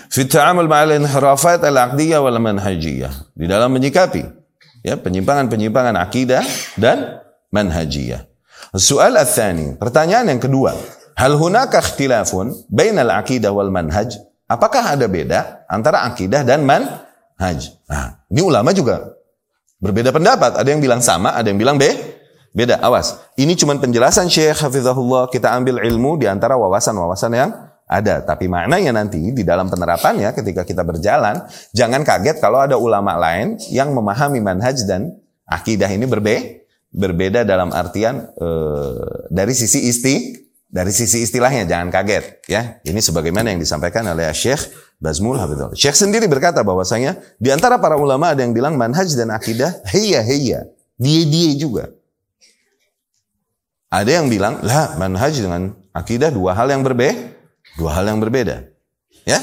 [0.10, 3.38] Fi ta'amul ma'al inhirafat al-aqdiyah wal manhajiyah.
[3.38, 4.26] Di dalam menyikapi
[4.88, 6.43] ya penyimpangan-penyimpangan akidah
[6.80, 8.24] dan manhajiyah.
[8.78, 10.78] Soal al-thani, pertanyaan yang kedua,
[11.18, 14.22] hal hunaka ikhtilafun bainal akidah wal manhaj?
[14.46, 17.74] Apakah ada beda antara akidah dan manhaj?
[17.90, 19.18] Nah, ini ulama juga
[19.82, 20.62] berbeda pendapat.
[20.62, 21.90] Ada yang bilang sama, ada yang bilang be
[22.54, 22.78] beda.
[22.86, 25.34] Awas, ini cuma penjelasan Syekh Hafizahullah.
[25.34, 27.50] Kita ambil ilmu di antara wawasan-wawasan yang
[27.90, 33.18] ada, tapi maknanya nanti di dalam penerapannya ketika kita berjalan, jangan kaget kalau ada ulama
[33.18, 35.18] lain yang memahami manhaj dan
[35.50, 38.50] akidah ini berbe berbeda dalam artian e,
[39.32, 42.80] dari sisi isti dari sisi istilahnya jangan kaget ya.
[42.84, 44.68] Ini sebagaimana yang disampaikan oleh Syekh
[45.00, 45.78] Bazmul Habibullah.
[45.78, 50.20] Syekh sendiri berkata bahwasanya di antara para ulama ada yang bilang manhaj dan akidah heya
[50.24, 50.68] heya,
[51.00, 51.92] dia dia juga.
[53.88, 57.38] Ada yang bilang lah manhaj dengan akidah dua hal yang berbeda
[57.78, 58.66] Dua hal yang berbeda.
[59.22, 59.38] Ya?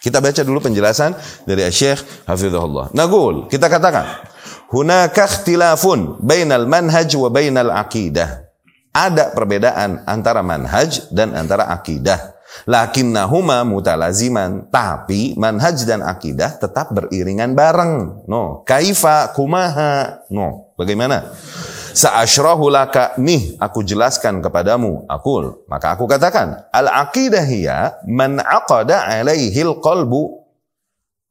[0.00, 1.16] Kita baca dulu penjelasan
[1.48, 2.92] dari Syekh Hafizahullah.
[2.92, 4.28] Nagul, kita katakan,
[4.70, 8.50] hunaka ikhtilafun bainal manhaj wa bainal aqidah.
[8.90, 12.34] Ada perbedaan antara manhaj dan antara akidah.
[12.66, 14.66] Lakinnahuma mutalaziman.
[14.66, 18.26] Tapi manhaj dan akidah tetap beriringan bareng.
[18.26, 18.66] No.
[18.66, 20.26] Kaifa kumaha.
[20.34, 20.74] No.
[20.74, 21.30] Bagaimana?
[21.90, 25.06] Sa'ashrahu laka nih aku jelaskan kepadamu.
[25.10, 30.39] Aku maka aku katakan al aqidah hiya man aqada alaihil qalbu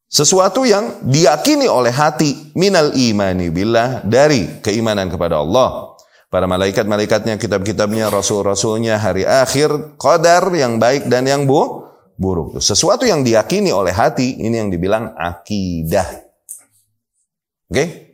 [0.10, 5.94] sesuatu yang diyakini oleh hati minal imani billah dari keimanan kepada Allah.
[6.30, 11.90] Para malaikat-malaikatnya, kitab-kitabnya, rasul-rasulnya, hari akhir, qadar yang baik dan yang bu
[12.22, 12.62] buruk.
[12.62, 16.06] Sesuatu yang diyakini oleh hati, ini yang dibilang akidah.
[17.66, 17.74] Oke?
[17.74, 18.09] Okay?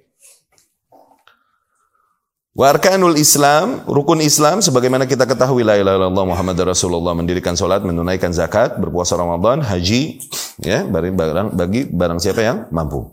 [2.55, 8.31] Warkanul Islam, rukun Islam sebagaimana kita ketahui la ilaha illallah Muhammad Rasulullah mendirikan salat, menunaikan
[8.31, 10.23] zakat, berpuasa Ramadan, haji
[10.63, 13.11] ya bagi barang bagi barang siapa yang mampu.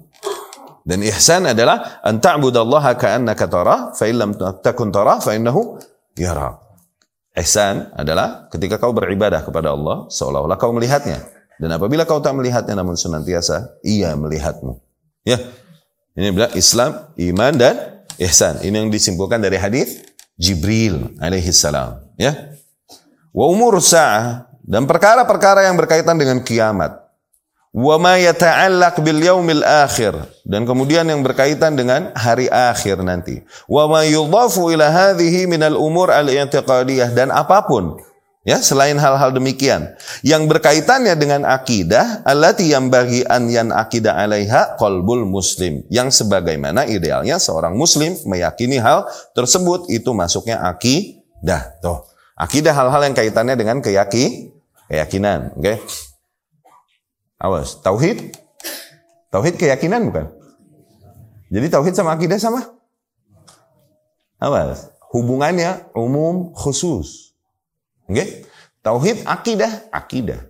[0.86, 5.74] Dan ihsan adalah an ta'budallaha ka'annaka tarah fa illam takun tarah fa innahu
[6.14, 6.62] yara.
[7.34, 11.18] Ihsan adalah ketika kau beribadah kepada Allah seolah-olah kau melihatnya.
[11.58, 14.78] Dan apabila kau tak melihatnya namun senantiasa ia melihatmu.
[15.26, 15.42] Ya.
[16.14, 17.74] Ini bilang Islam, iman dan
[18.24, 18.62] ihsan.
[18.62, 20.02] Ini yang disimpulkan dari hadis
[20.38, 22.54] Jibril alaihi salam, ya.
[23.32, 27.02] Wa umur sa'ah dan perkara-perkara yang berkaitan dengan kiamat.
[27.72, 30.12] Wa ma yata'allaq bil yaumil akhir
[30.44, 33.40] dan kemudian yang berkaitan dengan hari akhir nanti.
[33.64, 37.96] Wa ma yudhafu ila hadhihi minal umur al-i'tiqadiyah dan apa pun
[38.42, 39.94] Ya, selain hal-hal demikian
[40.26, 45.86] yang berkaitannya dengan akidah, allati yang bagi an yan akidah alaiha qalbul muslim.
[45.86, 49.06] Yang sebagaimana idealnya seorang muslim meyakini hal
[49.38, 51.78] tersebut itu masuknya akidah.
[51.78, 52.02] Tuh.
[52.34, 54.50] Akidah hal-hal yang kaitannya dengan keyaki,
[54.90, 55.62] keyakinan, oke?
[55.62, 55.76] Okay?
[57.38, 58.34] Awas, tauhid.
[59.30, 60.34] Tauhid keyakinan bukan?
[61.46, 62.74] Jadi tauhid sama akidah sama?
[64.42, 64.74] Apa?
[65.14, 67.31] Hubungannya umum khusus.
[68.10, 68.46] Okay?
[68.82, 70.40] Tauhid akidah, akidah.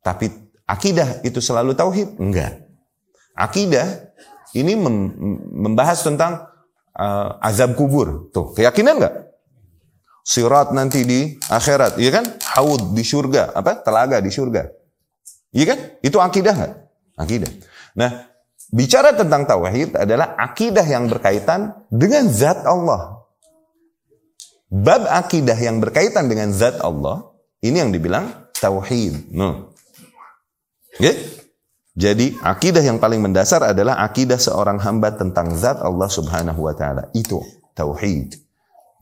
[0.00, 0.32] Tapi
[0.64, 2.16] akidah itu selalu tauhid?
[2.16, 2.64] Enggak.
[3.36, 4.08] Akidah
[4.56, 4.74] ini
[5.54, 6.48] membahas tentang
[6.96, 8.32] uh, azab kubur.
[8.32, 9.16] Tuh, keyakinan enggak?
[10.24, 12.24] Sirat nanti di akhirat, iya kan?
[12.56, 13.80] Haud di surga, apa?
[13.80, 14.68] Telaga di surga.
[15.52, 15.78] Iya kan?
[16.00, 16.74] Itu akidah enggak?
[17.20, 17.50] Akidah.
[18.00, 18.32] Nah,
[18.72, 23.19] bicara tentang tauhid adalah akidah yang berkaitan dengan zat Allah.
[24.70, 27.26] Bab akidah yang berkaitan dengan zat Allah,
[27.58, 29.34] ini yang dibilang tauhid.
[29.34, 29.74] No.
[30.94, 31.18] Okay?
[31.98, 37.10] Jadi akidah yang paling mendasar adalah akidah seorang hamba tentang zat Allah Subhanahu wa taala.
[37.10, 37.42] Itu
[37.74, 38.38] tauhid.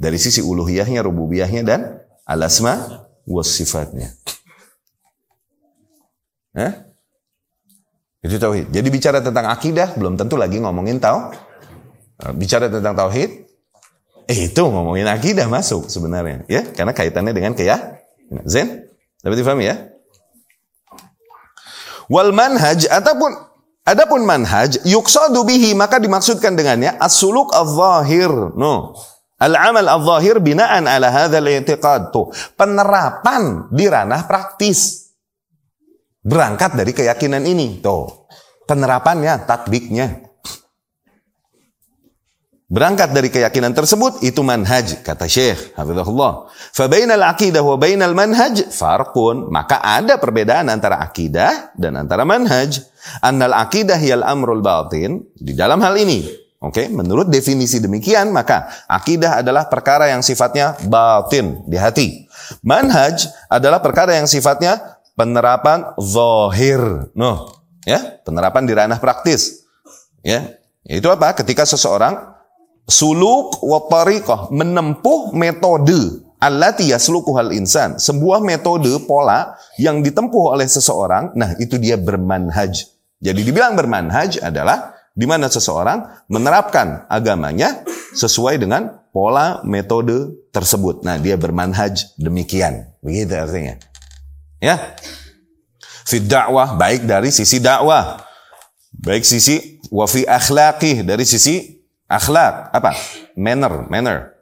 [0.01, 1.81] Dari sisi uluhiyahnya, rububiyahnya dan
[2.25, 4.17] al-asma was sifatnya.
[6.57, 6.73] Eh?
[8.25, 8.73] Itu tauhid.
[8.73, 11.29] Jadi bicara tentang akidah belum tentu lagi ngomongin tau.
[12.35, 13.48] Bicara tentang tauhid
[14.29, 18.45] Eh, itu ngomongin akidah masuk sebenarnya, ya, karena kaitannya dengan keyakinan.
[18.45, 18.93] Zen,
[19.25, 19.89] dapat difahami ya?
[22.13, 23.33] Wal manhaj ataupun
[23.89, 28.29] adapun manhaj yuksadu bihi maka dimaksudkan dengannya as-suluk al-zahir.
[28.53, 28.93] No.
[29.41, 32.13] Al-amal al-zahir binaan ala hadzal i'tiqad.
[32.13, 35.09] Tuh, penerapan di ranah praktis.
[36.21, 37.81] Berangkat dari keyakinan ini.
[37.81, 38.29] Tuh.
[38.69, 40.28] Penerapannya, tatbiknya.
[42.69, 46.53] Berangkat dari keyakinan tersebut itu manhaj kata Syekh Hafizahullah.
[46.53, 49.49] Fa bainal aqidah wa bainal manhaj farqun.
[49.49, 52.85] Maka ada perbedaan antara akidah dan antara manhaj.
[53.25, 56.29] Annal aqidah yal amrul batin di dalam hal ini.
[56.61, 56.87] Oke, okay?
[56.93, 62.29] menurut definisi demikian maka akidah adalah perkara yang sifatnya batin di hati.
[62.61, 67.09] Manhaj adalah perkara yang sifatnya penerapan zahir.
[67.17, 69.65] Noh, ya, penerapan di ranah praktis.
[70.21, 71.33] Ya, itu apa?
[71.33, 72.38] Ketika seseorang
[72.89, 78.01] suluk wa tariqah menempuh metode allati yaslukuhal insan.
[78.01, 82.89] Sebuah metode pola yang ditempuh oleh seseorang nah itu dia bermanhaj.
[83.21, 87.83] Jadi dibilang bermanhaj adalah di mana seseorang menerapkan agamanya
[88.17, 91.05] sesuai dengan pola metode tersebut.
[91.05, 92.89] Nah dia bermanhaj demikian.
[93.05, 93.75] Begitu artinya.
[94.63, 94.97] Ya.
[96.09, 98.25] Fi dakwah baik dari sisi dakwah
[98.97, 101.78] baik sisi wa fi akhlaqih dari sisi
[102.09, 102.97] akhlak apa?
[103.37, 104.35] Manner manner.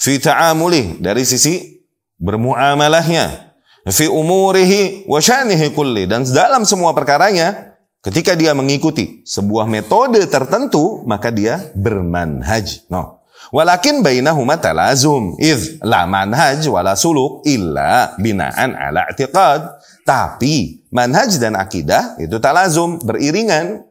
[0.00, 1.84] Fi ta'amuli dari sisi
[2.18, 3.54] bermuamalahnya.
[3.84, 6.08] Fi umurihi wa sya'nihi kulli.
[6.08, 12.88] Dan dalam semua perkaranya ketika dia mengikuti sebuah metode tertentu maka dia bermanhaj.
[12.88, 13.20] No.
[13.52, 15.36] Walakin bainahuma talazum.
[15.36, 19.78] Iz la manhaj wala suluk illa binaan ala i'tiqad.
[20.04, 23.84] Tapi manhaj dan akidah itu talazum beriringan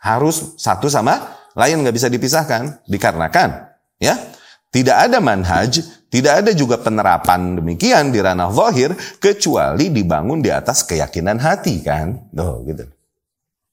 [0.00, 4.16] harus satu sama lain nggak bisa dipisahkan dikarenakan ya
[4.70, 5.82] tidak ada manhaj,
[6.14, 12.30] tidak ada juga penerapan demikian di ranah zahir kecuali dibangun di atas keyakinan hati kan.
[12.30, 12.86] Tuh gitu.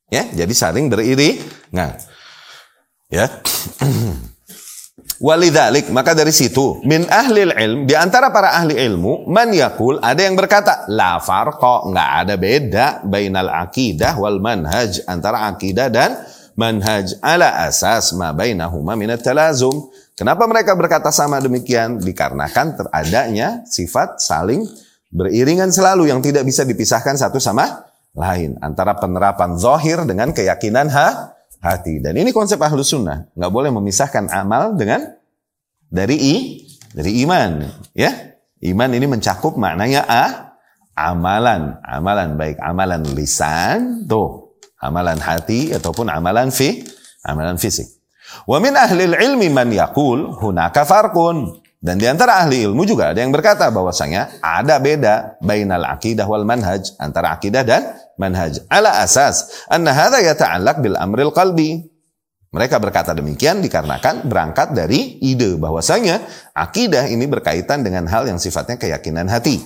[0.10, 1.38] Ya, jadi saling beriri.
[1.70, 1.94] Nah.
[3.14, 3.30] Ya.
[5.18, 10.22] Walidalik, maka dari situ min ahli ilm di antara para ahli ilmu man yakul ada
[10.22, 16.22] yang berkata la farqa nggak ada beda bainal akidah wal manhaj antara akidah dan
[16.58, 19.94] manhaj ala asas ma bainahuma minat talazum.
[20.18, 22.02] Kenapa mereka berkata sama demikian?
[22.02, 24.66] Dikarenakan teradanya sifat saling
[25.14, 27.86] beriringan selalu yang tidak bisa dipisahkan satu sama
[28.18, 28.58] lain.
[28.60, 32.02] Antara penerapan zohir dengan keyakinan ha, hati.
[32.02, 33.30] Dan ini konsep ahlus sunnah.
[33.38, 35.06] Nggak boleh memisahkan amal dengan
[35.86, 36.36] dari i,
[36.98, 37.62] dari iman.
[37.94, 38.28] Ya,
[38.58, 40.58] Iman ini mencakup maknanya a,
[40.98, 41.78] amalan.
[41.86, 44.47] Amalan baik amalan lisan, tuh
[44.82, 46.86] amalan hati ataupun amalan fi
[47.26, 47.88] amalan fisik.
[48.46, 51.64] Wa min ahli ilmi man yaqul hunaka farqun.
[51.78, 56.42] Dan di antara ahli ilmu juga ada yang berkata bahwasanya ada beda bainal akidah wal
[56.42, 61.86] manhaj antara akidah dan manhaj ala asas anna hadza yata'allaq bil amril qalbi.
[62.50, 66.24] Mereka berkata demikian dikarenakan berangkat dari ide bahwasanya
[66.58, 69.62] akidah ini berkaitan dengan hal yang sifatnya keyakinan hati.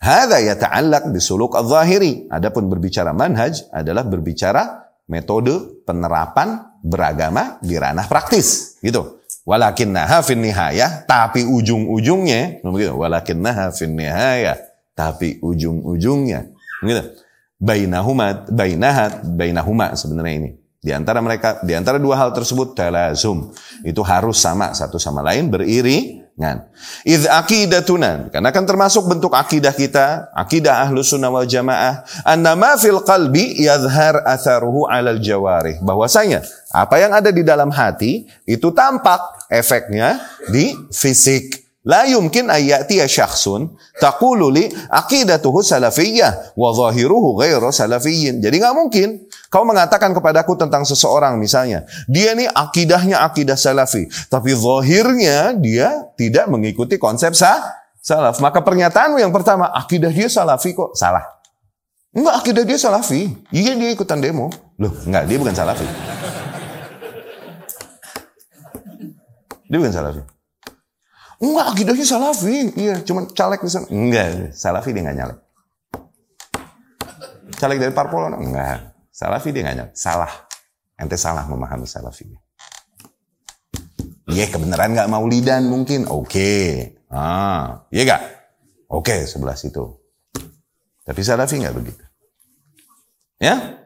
[0.00, 2.28] Hada yata'allaq bisuluk al-zahiri.
[2.28, 8.78] Adapun berbicara manhaj adalah berbicara metode penerapan beragama di ranah praktis.
[8.82, 9.18] Gitu.
[9.46, 12.98] Walakinnaha fin nihayah, tapi ujung-ujungnya, begitu.
[12.98, 14.58] Walakinnaha fin nihayah,
[14.90, 16.50] tapi ujung-ujungnya.
[16.82, 17.02] Gitu.
[17.56, 20.50] Bainahuma, bainahat, bainahuma sebenarnya ini.
[20.82, 23.54] Di antara mereka, di antara dua hal tersebut talazum.
[23.86, 26.68] Itu harus sama satu sama lain, beriri, Ngan.
[27.08, 28.28] Id aqidatuna.
[28.28, 32.04] Karena kan termasuk bentuk akidah kita, akidah ahlu sunnah wal jamaah.
[32.28, 35.80] Annama fil qalbi yadhar atharuhu alal jawarih.
[35.80, 36.44] Bahwasanya
[36.76, 40.20] apa yang ada di dalam hati itu tampak efeknya
[40.52, 41.64] di fisik.
[41.86, 48.44] La yumkin ayyatiya syakhsun taqulu li aqidatuhu salafiyyah wa zahiruhu ghairu salafiyyin.
[48.44, 49.24] Jadi nggak mungkin
[49.56, 56.44] kau mengatakan kepadaku tentang seseorang misalnya, dia ini akidahnya akidah salafi, tapi zahirnya dia tidak
[56.52, 57.64] mengikuti konsep sah,
[58.04, 58.36] salaf.
[58.44, 61.24] Maka pernyataanmu yang pertama, akidah dia salafi kok salah.
[62.12, 63.32] Enggak, akidah dia salafi.
[63.48, 64.52] Iya dia ikutan demo.
[64.76, 65.88] Loh, enggak, dia bukan salafi.
[69.72, 70.20] Dia bukan salafi.
[71.40, 72.56] Enggak, akidahnya salafi.
[72.76, 73.88] Iya, cuma caleg di sana.
[73.88, 75.38] Enggak, salafi dia enggak nyalek.
[77.56, 78.95] Caleg dari parpol enggak.
[79.16, 79.96] Salafi dia nyalek.
[79.96, 80.28] Salah.
[81.00, 82.28] Ente salah memahami salafi.
[84.28, 86.04] Iya, kebenaran enggak mau lidan mungkin.
[86.04, 86.36] Oke.
[86.36, 86.68] Okay.
[87.08, 88.22] Ah, iya enggak?
[88.92, 89.96] Oke, okay, sebelah situ.
[91.08, 92.04] Tapi salafi enggak begitu.
[93.40, 93.80] Ya?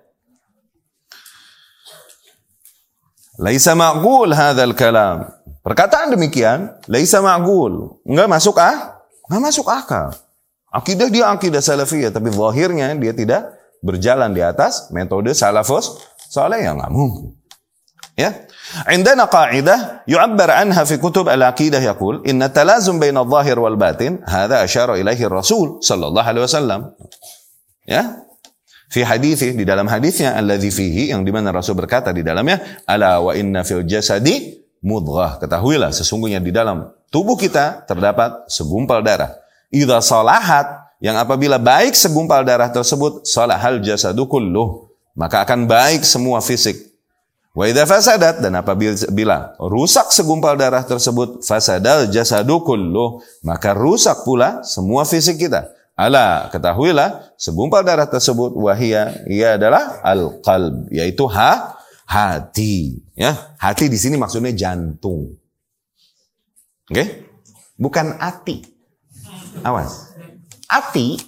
[3.39, 5.31] Laisa ma'qul hadzal kalam.
[5.63, 8.03] Perkataan demikian, laisa ma'gul.
[8.03, 8.99] Enggak masuk ah?
[9.31, 10.11] Enggak masuk akal.
[10.75, 16.80] Akidah dia akidah salafiyah, tapi zahirnya dia tidak berjalan di atas metode salafus saleh yang
[16.80, 17.36] enggak mungkin.
[18.16, 18.32] Ya.
[18.76, 24.94] عندنا قاعدة يعبر عنها في كتب العقيدة يقول إن التلازم بين الظاهر والباطن هذا أشار
[24.94, 26.82] إليه الرسول صلى الله عليه وسلم
[27.86, 28.26] ya
[28.90, 33.32] fi hadithi di dalam hadisnya alladzi fihi yang dimana Rasul berkata di dalamnya ala wa
[33.38, 35.38] inna fil jasadi mudghah.
[35.42, 39.38] Ketahuilah sesungguhnya di dalam tubuh kita terdapat segumpal darah.
[39.70, 46.45] Idza salahat yang apabila baik segumpal darah tersebut salahal jasadu kulluh maka akan baik semua
[46.45, 46.77] fisik.
[47.51, 54.63] Wa idza fasadat dan apabila rusak segumpal darah tersebut fasadal jasadu kulluh maka rusak pula
[54.63, 55.73] semua fisik kita.
[55.99, 61.81] Ala ketahuilah segumpal darah tersebut wahia ia adalah al-qalb yaitu ha
[62.11, 63.03] hati.
[63.15, 65.37] Ya, hati di sini maksudnya jantung.
[66.91, 66.95] Oke?
[66.95, 67.07] Okay?
[67.79, 68.67] Bukan hati.
[69.63, 70.10] Awas.
[70.71, 71.19] Hati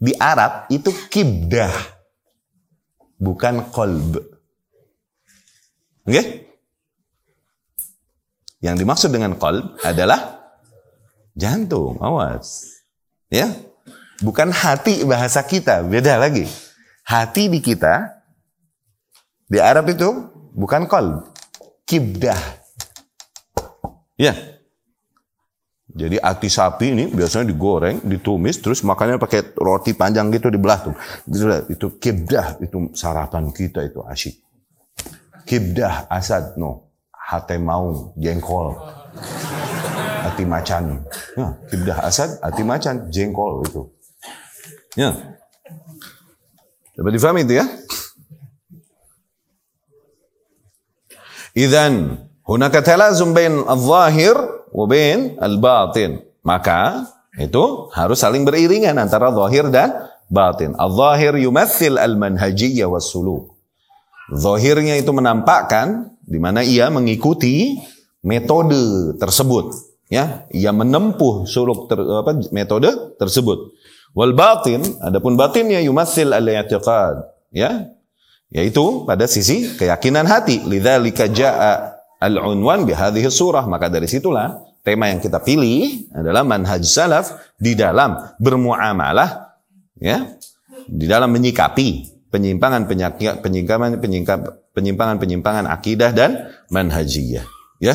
[0.00, 1.72] di Arab itu kibdah.
[3.20, 4.16] Bukan kolb.
[6.04, 6.08] Oke?
[6.08, 6.26] Okay?
[8.64, 10.40] Yang dimaksud dengan kolb adalah
[11.36, 12.00] jantung.
[12.00, 12.80] Awas.
[13.28, 13.52] Ya?
[14.24, 16.48] Bukan hati bahasa kita, beda lagi.
[17.04, 18.24] Hati di kita
[19.44, 20.08] di Arab itu
[20.56, 21.28] bukan kol,
[21.84, 22.38] kibdah.
[24.16, 24.53] Ya.
[25.94, 30.94] Jadi ati sapi ini biasanya digoreng, ditumis, terus makannya pakai roti panjang gitu dibelah tuh.
[31.30, 34.42] Itu, itu kibdah, itu sarapan kita itu asyik.
[35.46, 36.90] Kibdah asad, no.
[37.14, 38.74] Hate mau, jengkol.
[40.26, 41.06] Ati macan.
[41.38, 43.82] Ya, kibdah asad, ati macan, jengkol itu.
[44.98, 45.14] Ya.
[46.98, 47.66] Dapat difahami itu ya?
[51.54, 54.34] Idan hunaka talazum bain al-zahir
[54.74, 56.26] wa bain al-batin.
[56.42, 57.06] Maka
[57.38, 60.74] itu harus saling beriringan antara zahir dan batin.
[60.74, 63.54] Al-zahir yumathil al-manhajiyyah was suluk.
[64.34, 67.76] Zahirnya itu menampakkan di mana ia mengikuti
[68.24, 69.76] metode tersebut,
[70.08, 72.88] ya, ia menempuh suluk ter, apa, metode
[73.20, 73.76] tersebut.
[74.16, 77.20] Wal batin, adapun batinnya yumathil al-i'tiqad,
[77.52, 77.92] ya,
[78.48, 80.64] yaitu pada sisi keyakinan hati.
[80.64, 81.93] Lidzalika jaa
[82.24, 83.68] al-unwan bihadhihi surah.
[83.68, 89.60] Maka dari situlah tema yang kita pilih adalah manhaj salaf di dalam bermuamalah
[90.00, 90.32] ya,
[90.88, 94.00] di dalam menyikapi penyimpangan penyimpangan
[94.74, 97.46] penyimpangan penyimpangan akidah dan manhajiyah,
[97.78, 97.94] ya.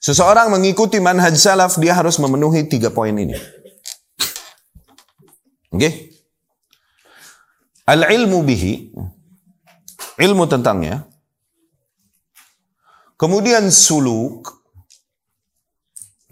[0.00, 3.36] Seseorang mengikuti manhaj salaf dia harus memenuhi tiga poin ini.
[5.70, 5.76] Oke?
[5.76, 5.92] Okay?
[7.84, 8.94] Al-ilmu bihi,
[10.18, 11.09] ilmu tentangnya.
[13.20, 14.48] Kemudian suluk,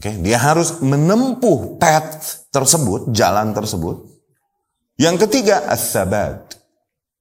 [0.01, 4.09] okay, dia harus menempuh path tersebut, jalan tersebut.
[4.97, 6.57] Yang ketiga, as-sabat.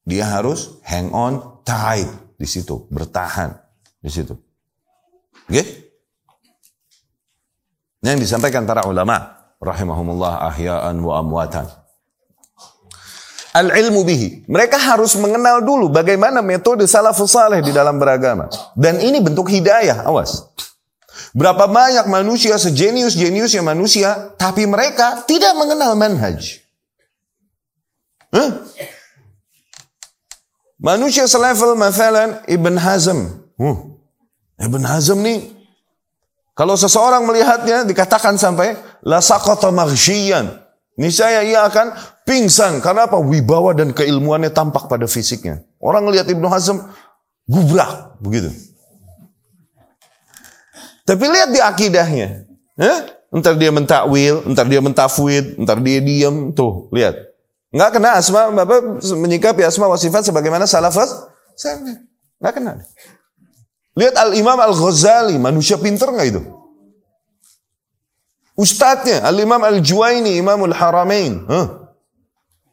[0.08, 2.08] Dia harus hang on tight
[2.40, 3.52] di situ, bertahan
[4.00, 4.32] di situ.
[4.32, 5.52] Oke?
[5.52, 5.68] Okay?
[8.08, 11.68] Yang disampaikan para ulama rahimahumullah ahya'an wa amwatan
[13.54, 14.48] al-ilmu bihi.
[14.48, 18.50] Mereka harus mengenal dulu bagaimana metode salafus saleh di dalam beragama.
[18.74, 20.48] Dan ini bentuk hidayah, awas.
[21.34, 26.62] Berapa banyak manusia sejenius-jeniusnya manusia, tapi mereka tidak mengenal manhaj.
[28.34, 28.50] Huh?
[30.78, 33.20] Manusia selevel mathalan Ibn Hazm.
[33.58, 33.98] Huh.
[34.58, 35.40] Ibn Hazm nih
[36.58, 38.74] Kalau seseorang melihatnya dikatakan sampai
[39.06, 39.70] la saqata.
[40.98, 41.94] Niscaya ia akan
[42.26, 43.22] pingsan karena apa?
[43.22, 45.62] Wibawa dan keilmuannya tampak pada fisiknya.
[45.78, 46.82] Orang melihat Ibnu Hazm
[47.46, 48.50] gubrak begitu.
[51.06, 52.50] Tapi lihat di akidahnya.
[52.82, 53.00] Eh?
[53.30, 56.50] Entar dia mentakwil, entar dia mentafwid, entar dia diam.
[56.52, 57.16] Tuh, lihat.
[57.70, 61.08] Enggak kena asma, Bapak menyikapi asma wa sifat sebagaimana salafat.
[62.42, 62.74] Enggak kena.
[63.94, 66.42] Lihat Al-Imam Al-Ghazali, manusia pinter nggak itu?
[68.58, 71.46] Ustadznya, Al-Imam Al-Juwaini, Imamul Haramain.
[71.46, 71.88] Huh?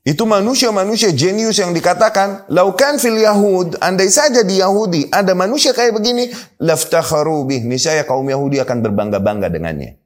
[0.04, 5.96] Itu manusia-manusia jenius yang dikatakan, laukan fil Yahud, andai saja di Yahudi ada manusia kayak
[5.96, 6.28] begini,
[6.60, 9.96] laftakharu bih, niscaya kaum Yahudi akan berbangga-bangga dengannya.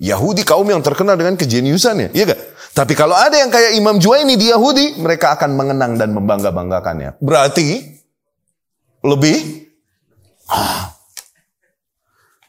[0.00, 2.40] Yahudi kaum yang terkenal dengan kejeniusannya, iya gak?
[2.74, 7.20] Tapi kalau ada yang kayak Imam Juwaini di Yahudi, mereka akan mengenang dan membangga-banggakannya.
[7.20, 7.80] Berarti
[9.04, 9.64] lebih
[10.48, 10.92] Ah.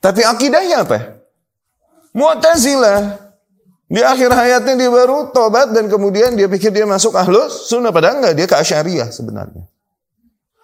[0.04, 1.25] Tapi akidahnya apa?
[2.16, 3.28] Mu'tazilah.
[3.86, 7.94] Di akhir hayatnya dia baru tobat dan kemudian dia pikir dia masuk ahlus sunnah.
[7.94, 9.68] Padahal enggak, dia ke Asyariyah sebenarnya.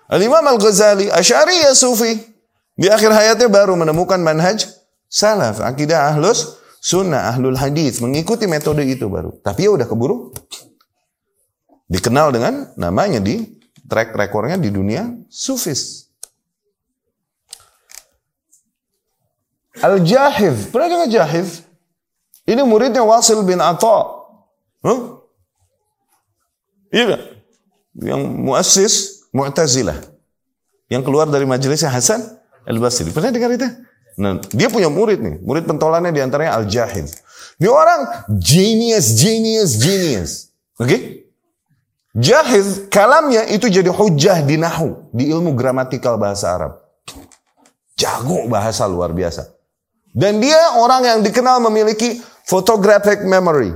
[0.10, 2.18] Al-Imam Al-Ghazali, Asyariyah Sufi.
[2.74, 4.66] Di akhir hayatnya baru menemukan manhaj
[5.06, 5.62] salaf.
[5.62, 9.38] Akidah ahlus sunnah, ahlul hadis Mengikuti metode itu baru.
[9.44, 10.34] Tapi ya udah keburu.
[11.92, 13.44] Dikenal dengan namanya di
[13.86, 16.11] track rekornya di dunia sufis.
[19.82, 20.70] Al-Jahiz.
[20.70, 21.66] Pernah dengar Jahiz?
[22.46, 23.98] Ini muridnya Wasil bin Atta.
[24.82, 25.22] Huh?
[26.92, 27.22] Iya gak?
[28.02, 28.94] Yang muassis
[29.32, 29.98] Mu'tazilah.
[30.92, 32.20] Yang keluar dari majelisnya Hasan
[32.68, 33.10] Al-Basri.
[33.16, 33.68] Pernah dengar itu?
[34.20, 35.36] Nah, dia punya murid nih.
[35.40, 37.24] Murid pentolannya di antaranya Al-Jahiz.
[37.62, 40.32] Ini orang genius, genius, genius.
[40.76, 40.88] Oke?
[40.90, 41.02] Okay?
[42.12, 45.08] Jahiz, kalamnya itu jadi hujah di nahu.
[45.16, 46.74] Di ilmu gramatikal bahasa Arab.
[47.96, 49.61] Jago bahasa luar biasa.
[50.12, 53.72] Dan dia orang yang dikenal memiliki photographic memory.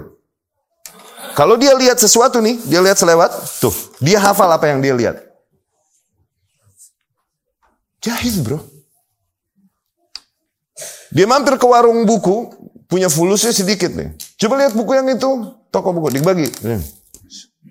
[1.36, 5.19] Kalau dia lihat sesuatu nih, dia lihat selewat, tuh, dia hafal apa yang dia lihat.
[7.99, 8.59] Jahil bro.
[11.11, 12.51] Dia mampir ke warung buku,
[12.88, 14.15] punya fulusnya sedikit nih.
[14.39, 15.27] Coba lihat buku yang itu,
[15.71, 16.47] toko buku, dibagi.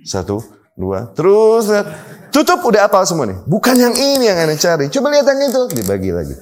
[0.04, 0.40] Satu,
[0.76, 1.88] dua, terus lihat.
[2.34, 3.38] Tutup, udah apal semua nih.
[3.46, 4.90] Bukan yang ini yang anda cari.
[4.90, 6.34] Coba lihat yang itu, dibagi lagi.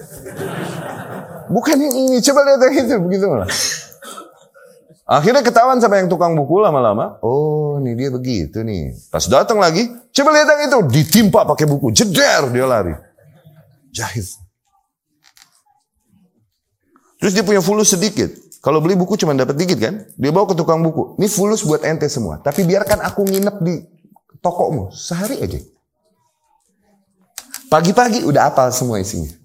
[1.52, 3.48] Bukan yang ini, coba lihat yang itu, begitu malah.
[5.04, 7.20] Akhirnya ketahuan sama yang tukang buku lama-lama.
[7.20, 8.96] Oh, ini dia begitu nih.
[9.12, 12.96] Pas datang lagi, coba lihat yang itu, ditimpa pakai buku, jeder dia lari.
[13.92, 14.24] Jahil.
[17.20, 18.32] Terus dia punya fulus sedikit.
[18.64, 20.06] Kalau beli buku cuma dapat dikit kan?
[20.14, 21.18] Dia bawa ke tukang buku.
[21.18, 22.38] Ini fulus buat ente semua.
[22.38, 23.74] Tapi biarkan aku nginep di
[24.38, 25.58] tokomu sehari aja.
[27.66, 29.41] Pagi-pagi udah apal semua isinya.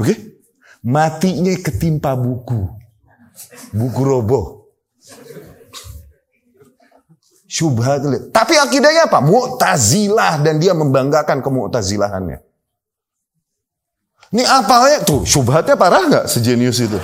[0.00, 0.08] Oke?
[0.08, 0.18] Okay?
[0.80, 2.64] Matinya ketimpa buku.
[3.76, 4.72] Buku roboh.
[7.50, 8.00] Syubhat.
[8.32, 9.20] Tapi akidahnya apa?
[9.20, 12.40] Mu'tazilah dan dia membanggakan kemu'tazilahannya.
[14.30, 16.94] Ini apalnya tuh syubhatnya parah nggak sejenius itu?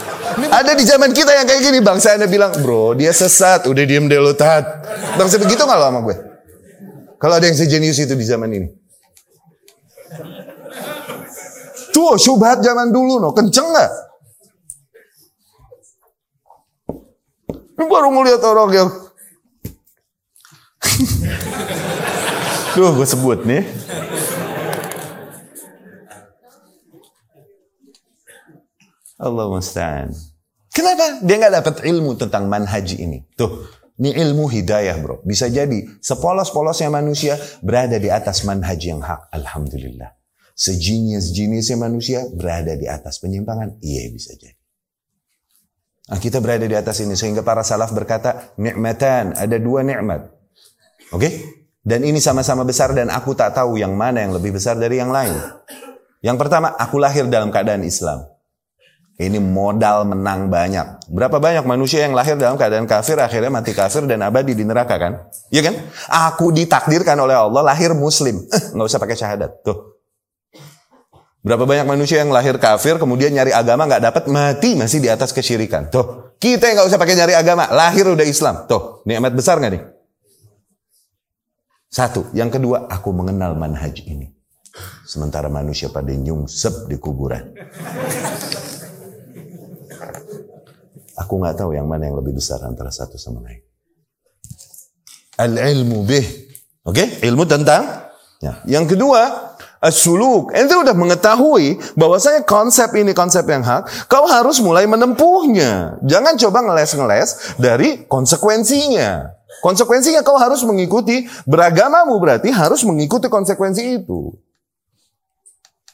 [0.46, 4.06] Ada di zaman kita yang kayak gini bangsa anda bilang bro dia sesat udah diem
[4.06, 4.86] deh lo tat.
[5.18, 6.16] Bangsa begitu nggak lo sama gue?
[7.18, 8.68] Kalau ada yang sejenius itu di zaman ini.
[11.96, 13.92] Tuh syubhat zaman dulu no, kenceng nggak?
[17.80, 18.92] Baru melihat orang yang
[22.76, 23.64] Duh, gue sebut nih.
[29.16, 30.12] Allah musta'an.
[30.76, 31.24] Kenapa?
[31.24, 33.24] Dia nggak dapat ilmu tentang manhaj ini.
[33.32, 35.24] Tuh, ini ilmu hidayah bro.
[35.24, 39.32] Bisa jadi sepolos-polosnya manusia berada di atas manhaj yang hak.
[39.32, 40.15] Alhamdulillah.
[40.56, 43.76] Sejenis-jenisnya manusia berada di atas penyimpangan?
[43.84, 44.56] Iya bisa jadi.
[46.06, 50.32] Nah, kita berada di atas ini sehingga para salaf berkata, nikmatan, ada dua nikmat.
[51.12, 51.20] Oke?
[51.20, 51.32] Okay?
[51.86, 55.12] Dan ini sama-sama besar dan aku tak tahu yang mana yang lebih besar dari yang
[55.12, 55.34] lain.
[56.18, 58.26] Yang pertama, aku lahir dalam keadaan Islam.
[59.16, 61.08] Ini modal menang banyak.
[61.08, 64.98] Berapa banyak manusia yang lahir dalam keadaan kafir, akhirnya mati kafir dan abadi di neraka
[64.98, 65.30] kan?
[65.48, 65.74] Iya kan?
[66.32, 68.44] Aku ditakdirkan oleh Allah lahir muslim.
[68.50, 69.50] Eh, nggak usah pakai syahadat.
[69.62, 69.95] Tuh.
[71.46, 75.30] Berapa banyak manusia yang lahir kafir, kemudian nyari agama nggak dapat, mati masih di atas
[75.30, 75.86] kesyirikan.
[75.94, 78.66] Tuh, kita yang nggak usah pakai nyari agama, lahir udah Islam.
[78.66, 79.82] Tuh, nikmat besar nggak nih?
[81.86, 84.26] Satu, yang kedua, aku mengenal manhaj ini.
[85.06, 87.54] Sementara manusia pada nyungsep di kuburan.
[91.14, 93.62] Aku nggak tahu yang mana yang lebih besar antara satu sama lain.
[95.38, 96.26] Al ilmu bih,
[96.82, 96.90] oke?
[96.90, 97.06] Okay?
[97.22, 98.10] Ilmu tentang.
[98.42, 98.66] Ya.
[98.66, 99.45] Yang kedua,
[99.80, 100.56] As-suluk.
[100.56, 106.00] Ente udah mengetahui bahwasanya konsep ini konsep yang hak, kau harus mulai menempuhnya.
[106.02, 109.36] Jangan coba ngeles-ngeles dari konsekuensinya.
[109.60, 114.32] Konsekuensinya kau harus mengikuti beragamamu berarti harus mengikuti konsekuensi itu.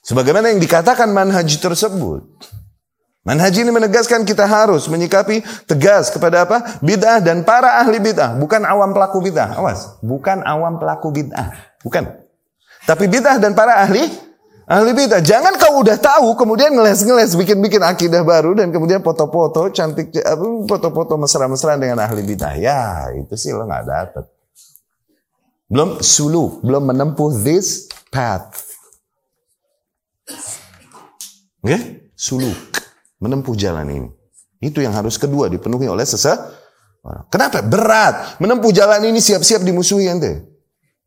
[0.03, 2.27] Sebagaimana yang dikatakan manhaj tersebut.
[3.23, 6.83] Manhaj ini menegaskan kita harus menyikapi tegas kepada apa?
[6.83, 8.35] Bid'ah dan para ahli bid'ah.
[8.35, 9.63] Bukan awam pelaku bid'ah.
[9.63, 10.03] Awas.
[10.03, 11.55] Bukan awam pelaku bid'ah.
[11.87, 12.22] Bukan.
[12.93, 14.05] Tapi bid'ah dan para ahli
[14.69, 15.25] ahli bid'ah.
[15.25, 20.13] Jangan kau udah tahu kemudian ngeles-ngeles bikin-bikin akidah baru dan kemudian foto-foto cantik
[20.69, 22.53] foto-foto mesra-mesra dengan ahli bid'ah.
[22.61, 24.25] Ya, itu sih lo nggak dapet.
[25.73, 28.61] Belum suluk, belum menempuh this path.
[31.65, 31.73] Oke?
[31.73, 31.81] Okay?
[32.13, 32.77] Suluk,
[33.25, 34.11] menempuh jalan ini.
[34.61, 36.61] Itu yang harus kedua dipenuhi oleh seseorang.
[37.33, 37.65] Kenapa?
[37.65, 38.37] Berat.
[38.37, 40.45] Menempuh jalan ini siap-siap dimusuhi ente.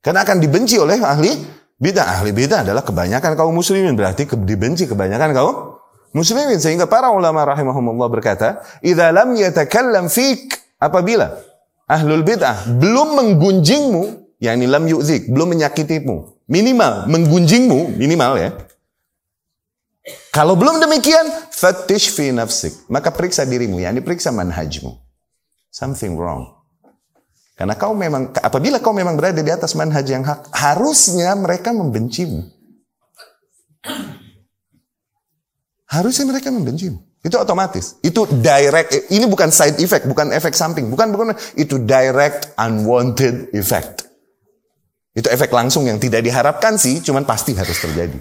[0.01, 1.31] Karena akan dibenci oleh ahli
[1.76, 3.99] Bid'ah, ahli bid'ah adalah kebanyakan kaum muslimin.
[3.99, 5.55] Berarti ke, dibenci kebanyakan kaum
[6.15, 6.55] muslimin.
[6.55, 11.36] Sehingga para ulama rahimahumullah berkata, Idza lam yatakallam fik, apabila
[11.91, 14.01] ahlul bid'ah belum menggunjingmu,
[14.39, 18.55] yakni lam yu'zik, belum menyakitimu, minimal menggunjingmu, minimal ya.
[20.32, 22.71] Kalau belum demikian, fatish fi nafsik.
[22.88, 24.95] Maka periksa dirimu, yakni periksa manhajmu.
[25.73, 26.54] Something wrong.
[27.55, 32.43] Karena kau memang, apabila kau memang berada di atas manhaj yang hak, harusnya mereka membencimu.
[35.87, 36.99] Harusnya mereka membencimu.
[37.23, 37.95] Itu otomatis.
[38.03, 39.07] Itu direct.
[39.07, 44.03] Ini bukan side effect, bukan efek samping, bukan bukan itu direct unwanted effect.
[45.15, 48.19] Itu efek langsung yang tidak diharapkan sih, cuman pasti harus terjadi.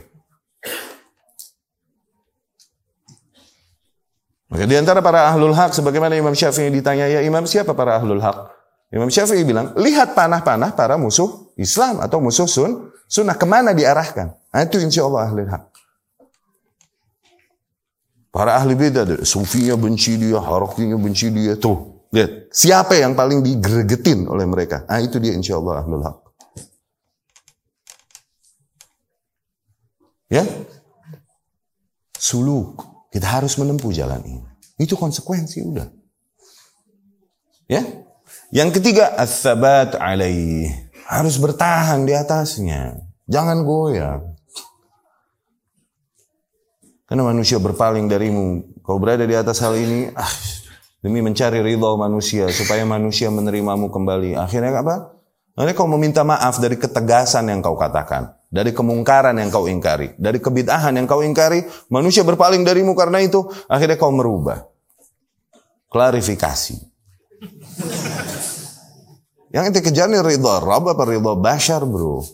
[4.46, 8.22] Maka di antara para ahlul hak, sebagaimana Imam Syafi'i ditanya, ya Imam siapa para ahlul
[8.22, 8.53] hak?
[8.94, 14.30] Imam Syafi'i bilang, lihat panah-panah para musuh Islam atau musuh sun, sunnah ke mana diarahkan.
[14.54, 15.62] Nah, itu insya Allah ahli hak.
[18.30, 21.58] Para ahli beda, sufinya benci dia, harakinya benci dia.
[21.58, 22.54] Tuh, lihat.
[22.54, 24.86] Siapa yang paling digregetin oleh mereka?
[24.86, 26.16] Nah, itu dia insya Allah ahlul hak.
[30.30, 30.46] Ya?
[32.14, 32.78] Suluk.
[33.10, 34.42] Kita harus menempuh jalan ini.
[34.78, 35.86] Itu konsekuensi udah.
[37.70, 37.82] Ya?
[38.54, 40.70] Yang ketiga, as-sabat alaih.
[41.10, 43.02] Harus bertahan di atasnya.
[43.26, 44.22] Jangan goyah.
[47.10, 48.62] Karena manusia berpaling darimu.
[48.86, 50.30] Kau berada di atas hal ini, ah,
[51.02, 54.38] demi mencari ridho manusia supaya manusia menerimamu kembali.
[54.38, 55.18] Akhirnya apa?
[55.58, 60.38] Akhirnya kau meminta maaf dari ketegasan yang kau katakan, dari kemungkaran yang kau ingkari, dari
[60.38, 64.62] kebid'ahan yang kau ingkari, manusia berpaling darimu karena itu, akhirnya kau merubah.
[65.90, 66.94] Klarifikasi.
[69.54, 72.26] Yang ente kejar nih ridha Rabb apa ridha bashar bro?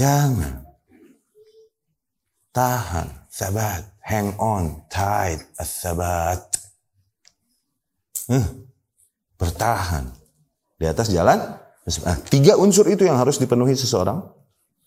[0.00, 0.64] Jangan.
[2.56, 3.28] Tahan.
[3.28, 3.84] Sabat.
[4.00, 4.88] Hang on.
[4.88, 5.44] Tight.
[5.60, 6.40] As-sabat.
[8.32, 8.64] Hmm.
[9.36, 10.08] Bertahan.
[10.80, 11.36] Di atas jalan.
[12.08, 14.24] Nah, tiga unsur itu yang harus dipenuhi seseorang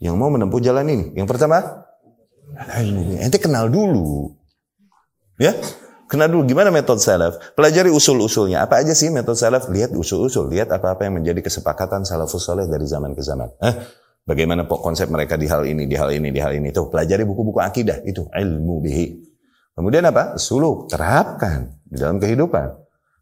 [0.02, 1.06] yang mau menempuh jalan ini.
[1.14, 1.86] Yang pertama,
[3.22, 4.34] ente kenal dulu.
[5.38, 5.58] Ya,
[6.12, 7.56] Kenal dulu gimana metode salaf.
[7.56, 8.68] Pelajari usul-usulnya.
[8.68, 9.72] Apa aja sih metode salaf?
[9.72, 10.52] Lihat usul-usul.
[10.52, 13.48] Lihat apa-apa yang menjadi kesepakatan salafus soleh dari zaman ke zaman.
[13.64, 13.74] Eh,
[14.28, 16.76] bagaimana konsep mereka di hal ini, di hal ini, di hal ini.
[16.76, 18.04] Tuh, pelajari buku-buku akidah.
[18.04, 19.06] Itu ilmu bihi.
[19.72, 20.36] Kemudian apa?
[20.36, 20.92] Suluk.
[20.92, 22.82] Terapkan di dalam kehidupan.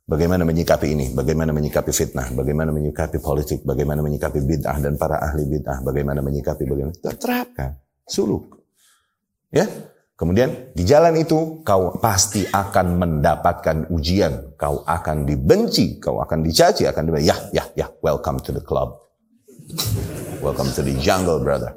[0.09, 5.45] Bagaimana menyikapi ini, bagaimana menyikapi fitnah, bagaimana menyikapi politik, bagaimana menyikapi bid'ah dan para ahli
[5.45, 7.77] bid'ah, bagaimana menyikapi bagaimana terapkan,
[8.09, 8.57] suluk.
[9.53, 9.69] Ya,
[10.19, 14.51] Kemudian di jalan itu kau pasti akan mendapatkan ujian.
[14.59, 18.99] Kau akan dibenci, kau akan dicaci, akan dibilang, ya, ya, ya, welcome to the club.
[20.43, 21.71] Welcome to the jungle, brother.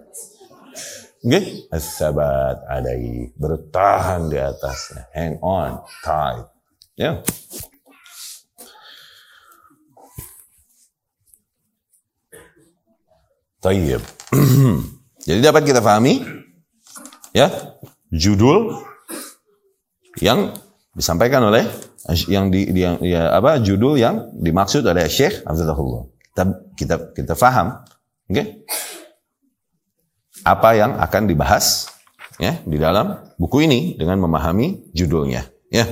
[1.23, 1.31] Oke?
[1.31, 1.43] Okay?
[1.70, 3.31] As-sabat adai.
[3.39, 5.06] Bertahan di atasnya.
[5.14, 6.51] Hang on, tight.
[6.98, 6.98] Ya.
[6.98, 7.16] Yeah.
[13.62, 14.02] Tayyib.
[15.31, 16.19] Jadi dapat kita pahami
[17.31, 17.47] ya
[18.12, 18.76] judul
[20.20, 20.52] yang
[20.93, 21.64] disampaikan oleh
[22.28, 26.05] yang di yang ya apa judul yang dimaksud oleh Syekh Abdullah.
[26.32, 26.43] Kita
[26.76, 27.80] kita kita faham,
[28.28, 28.32] oke?
[28.32, 28.47] Okay?
[30.44, 31.89] Apa yang akan dibahas
[32.36, 35.86] ya di dalam buku ini dengan memahami judulnya, ya.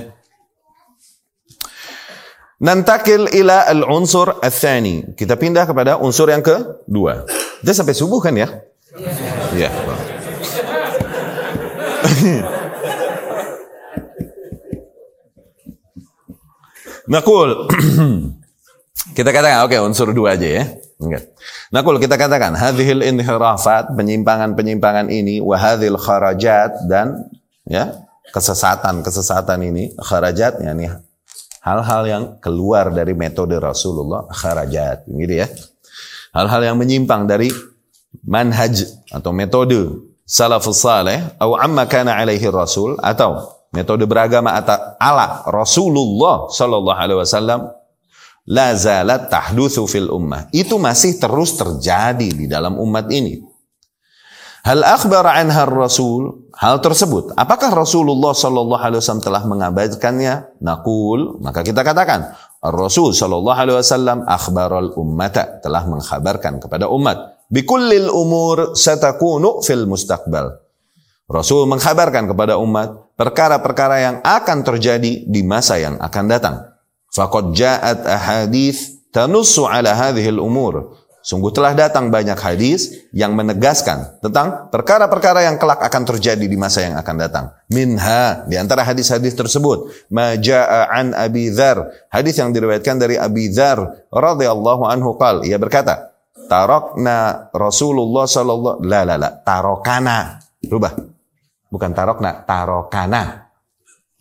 [2.61, 5.17] Nantakil ila al-unsur al-thani.
[5.17, 7.25] Kita pindah kepada unsur yang kedua.
[7.57, 8.53] Kita sampai subuh kan ya?
[9.57, 9.65] Iya.
[9.65, 10.00] Yeah.
[17.11, 17.67] Nakul.
[19.17, 20.63] Kita katakan, oke okay, unsur dua aja ya.
[21.73, 27.25] Kalau kita katakan, hadhil inhirafat, penyimpangan-penyimpangan ini, wahadhil kharajat, dan
[27.65, 27.97] ya
[28.29, 30.93] kesesatan-kesesatan ini, kharajat, ya nih
[31.61, 35.49] hal-hal yang keluar dari metode Rasulullah, kharajat, gitu ya.
[36.33, 37.49] Hal-hal yang menyimpang dari
[38.25, 45.43] manhaj atau metode salafus saleh, atau amma kana alaihi rasul, atau metode beragama atau ala
[45.51, 47.67] Rasulullah sallallahu alaihi wasallam
[48.47, 50.47] la zalat tahdutsu fil ummah.
[50.55, 53.43] Itu masih terus terjadi di dalam umat ini.
[54.61, 60.61] Hal akhbar anha Rasul, hal tersebut, apakah Rasulullah sallallahu alaihi wasallam telah mengabarkannya?
[60.61, 68.07] Nakul, maka kita katakan, Rasul sallallahu alaihi wasallam akhbaral ummata, telah mengkhabarkan kepada umat, bikullil
[68.07, 70.57] umur satakunu fil mustaqbal.
[71.31, 76.55] Rasul mengkhabarkan kepada umat perkara-perkara yang akan terjadi di masa yang akan datang.
[77.11, 80.99] Faqad ja'at ahadith tanussu ala hadhil umur.
[81.21, 86.81] Sungguh telah datang banyak hadis yang menegaskan tentang perkara-perkara yang kelak akan terjadi di masa
[86.81, 87.45] yang akan datang.
[87.69, 91.77] Minha, di antara hadis-hadis tersebut, maja'a an Abi Dzar,
[92.09, 96.10] hadis yang diriwayatkan dari Abi Dzar radhiyallahu anhu qal, ia berkata,
[96.51, 100.35] tarokna Rasulullah sallallahu la la la, tarokana.
[100.67, 100.91] Rubah.
[101.71, 103.47] Bukan tarokna, tarokana.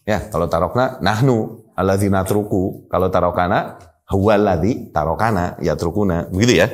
[0.07, 2.86] Ya, kalau tarokna nahnu alladzina truku.
[2.86, 6.31] Kalau tarokana huwaladzi tarokana ya trukuna.
[6.31, 6.70] Begitu ya.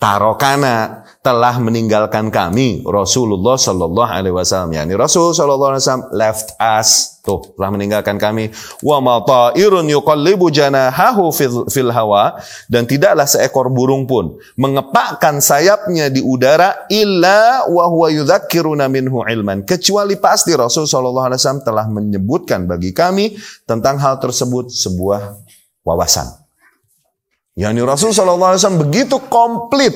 [0.00, 4.72] Tarokana telah meninggalkan kami Rasulullah Shallallahu Alaihi Wasallam.
[4.72, 8.48] Yani Rasul Shallallahu Alaihi Wasallam left us tuh telah meninggalkan kami.
[8.80, 12.40] Wa mata'irun yuqallibu janahahu fil, fil hawa
[12.72, 18.08] dan tidaklah seekor burung pun mengepakkan sayapnya di udara illa wa huwa
[18.88, 23.36] minhu ilman kecuali pasti Rasul Shallallahu Alaihi Wasallam telah menyebutkan bagi kami
[23.68, 25.36] tentang hal tersebut sebuah
[25.84, 26.39] wawasan.
[27.58, 29.92] Yani Rasul SAW begitu komplit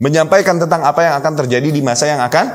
[0.00, 2.46] menyampaikan tentang apa yang akan terjadi di masa yang akan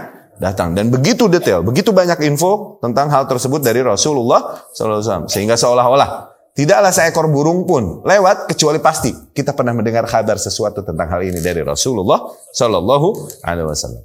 [0.42, 0.74] datang.
[0.74, 6.92] Dan begitu detail, begitu banyak info tentang hal tersebut dari Rasulullah SAW sehingga seolah-olah tidaklah
[6.92, 11.62] seekor burung pun lewat kecuali pasti kita pernah mendengar kabar sesuatu tentang hal ini dari
[11.64, 13.08] Rasulullah Shallallahu
[13.46, 14.04] Alaihi Wasallam.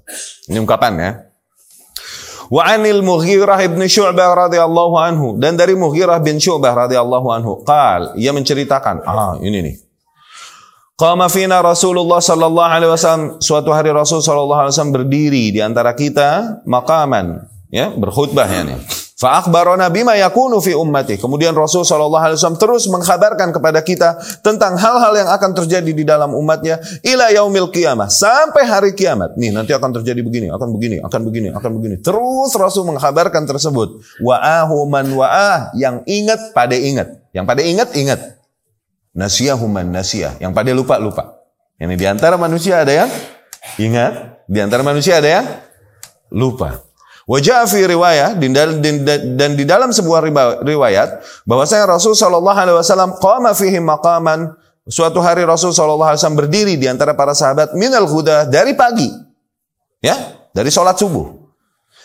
[0.51, 1.11] Ini ungkapan ya.
[2.53, 5.29] Wa anil Mughirah bin Syu'bah radhiyallahu anhu.
[5.41, 7.53] Dan dari Mughirah bin Syu'bah radhiyallahu anhu.
[7.65, 9.84] Qal ia menceritakan ah ini nih
[10.95, 15.91] Qama fina Rasulullah sallallahu alaihi wasallam suatu hari Rasul sallallahu alaihi wasallam berdiri di antara
[15.91, 18.79] kita maqaman ya berkhutbah ya nih.
[19.19, 21.19] Fa akhbarana bima yakunu fi ummati.
[21.19, 26.07] Kemudian Rasul sallallahu alaihi wasallam terus mengkhabarkan kepada kita tentang hal-hal yang akan terjadi di
[26.07, 29.35] dalam umatnya ila yaumil qiyamah sampai hari kiamat.
[29.35, 31.97] Nih nanti akan terjadi begini, akan begini, akan begini, akan begini.
[32.07, 33.99] Terus Rasul mengkhabarkan tersebut.
[34.23, 37.19] Wa'ahu man wa'ah yang ingat pada ingat.
[37.35, 38.44] Yang pada ingat ingat.
[39.15, 40.43] Nasiyahuman nasiyah.
[40.43, 41.25] Yang pada lupa-lupa.
[41.79, 43.11] Ini di antara manusia ada yang
[43.79, 44.43] ingat.
[44.51, 45.47] Di antara manusia ada yang
[46.35, 46.83] lupa.
[47.25, 50.29] Wajah fi riwayat dan di dalam sebuah
[50.61, 54.53] riwayat bahwasanya Rasul Shallallahu Alaihi Wasallam qama fihi maqaman
[54.85, 59.09] suatu hari Rasul Shallallahu Alaihi Wasallam berdiri di antara para sahabat minal huda dari pagi
[60.05, 60.13] ya
[60.53, 61.33] dari sholat subuh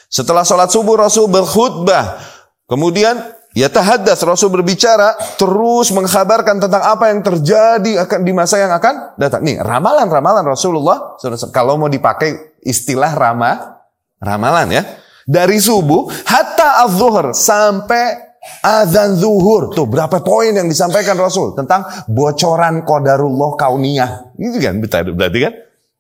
[0.08, 2.24] setelah sholat subuh Rasul berkhutbah
[2.72, 3.20] kemudian
[3.60, 9.20] Ya tahaddas Rasul berbicara terus mengkhabarkan tentang apa yang terjadi akan di masa yang akan
[9.20, 9.44] datang.
[9.44, 11.20] Nih ramalan-ramalan Rasulullah
[11.52, 13.84] kalau mau dipakai istilah ramah
[14.24, 14.84] ramalan ya
[15.28, 18.32] dari subuh hatta az-zuhur sampai
[18.64, 19.76] azan zuhur.
[19.76, 24.40] Tuh berapa poin yang disampaikan Rasul tentang bocoran qadarullah kauniyah.
[24.40, 25.54] Ini kan berarti kan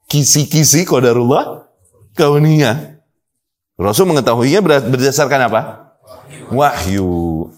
[0.07, 1.67] kisi-kisi qadarullah
[2.15, 3.03] kauniyah.
[3.75, 5.88] Rasul mengetahuinya berdasarkan apa?
[6.51, 7.49] Wahyu.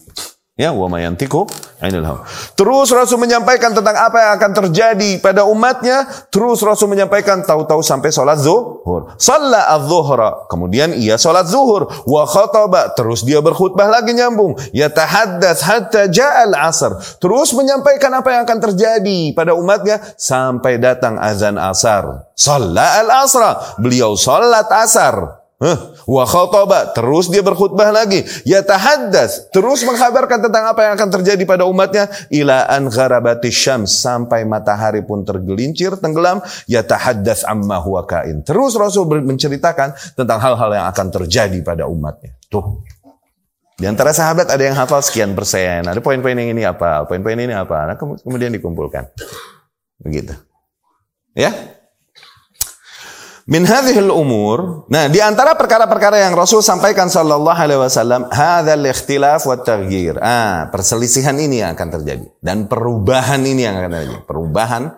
[0.52, 1.48] Ya, wa mayantiku
[1.80, 2.28] ainil hawa.
[2.54, 6.06] Terus Rasul menyampaikan tentang apa yang akan terjadi pada umatnya.
[6.28, 9.16] Terus Rasul menyampaikan tahu-tahu sampai sholat zuhur.
[9.18, 10.46] Shalla az-zuhra.
[10.52, 11.90] Kemudian ia sholat zuhur.
[12.06, 12.94] Wa khataba.
[12.94, 14.54] Terus dia berkhutbah lagi nyambung.
[14.76, 17.00] Ya tahaddas hatta ja'al asar.
[17.18, 22.30] Terus menyampaikan apa yang akan terjadi pada umatnya sampai datang azan asar.
[22.38, 23.80] Shalla al-asra.
[23.82, 25.41] Beliau sholat asar.
[26.02, 28.26] Wa khataba, terus dia berkhutbah lagi.
[28.42, 32.10] Ya tahaddas, terus menghabarkan tentang apa yang akan terjadi pada umatnya.
[32.34, 33.54] Ila an gharabati
[33.86, 36.42] sampai matahari pun tergelincir, tenggelam.
[36.66, 38.42] Ya tahaddas amma huwa kain.
[38.42, 42.34] Terus Rasul menceritakan tentang hal-hal yang akan terjadi pada umatnya.
[42.50, 42.82] Tuh.
[43.78, 45.86] Di antara sahabat ada yang hafal sekian persen.
[45.86, 47.86] Ada poin-poin yang ini apa, poin-poin ini apa.
[47.88, 49.10] Nah, kemudian dikumpulkan.
[50.02, 50.34] Begitu.
[51.32, 51.71] Ya,
[53.42, 59.42] Min hadhil umur, nah di antara perkara-perkara yang Rasul sampaikan sallallahu alaihi wasallam, hadzal ikhtilaf
[59.50, 60.14] wa taghyir.
[60.22, 64.16] Ah, perselisihan ini yang akan terjadi dan perubahan ini yang akan terjadi.
[64.30, 64.94] Perubahan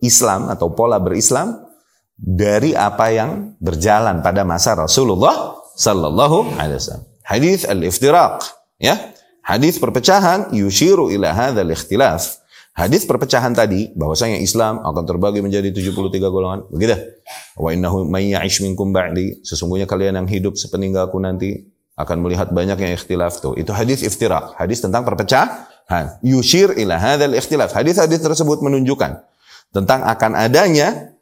[0.00, 1.68] Islam atau pola berislam
[2.16, 7.04] dari apa yang berjalan pada masa Rasulullah sallallahu alaihi wasallam.
[7.28, 8.40] Hadis al-iftiraq,
[8.80, 9.12] ya.
[9.44, 12.41] Hadis perpecahan yushiru ila hadzal ikhtilaf
[12.72, 16.64] Hadis perpecahan tadi bahwasanya Islam akan terbagi menjadi 73 golongan.
[16.72, 16.96] Begitu.
[17.60, 21.68] Wa innahu may ya'ish minkum ba'di, sesungguhnya kalian yang hidup sepeninggalku nanti
[22.00, 23.52] akan melihat banyak yang ikhtilaf tuh.
[23.60, 26.16] Itu hadis iftiraq, hadis tentang perpecahan.
[26.24, 27.76] Yushir ila hadzal ikhtilaf.
[27.76, 29.20] Hadis-hadis tersebut menunjukkan
[29.76, 31.12] tentang akan adanya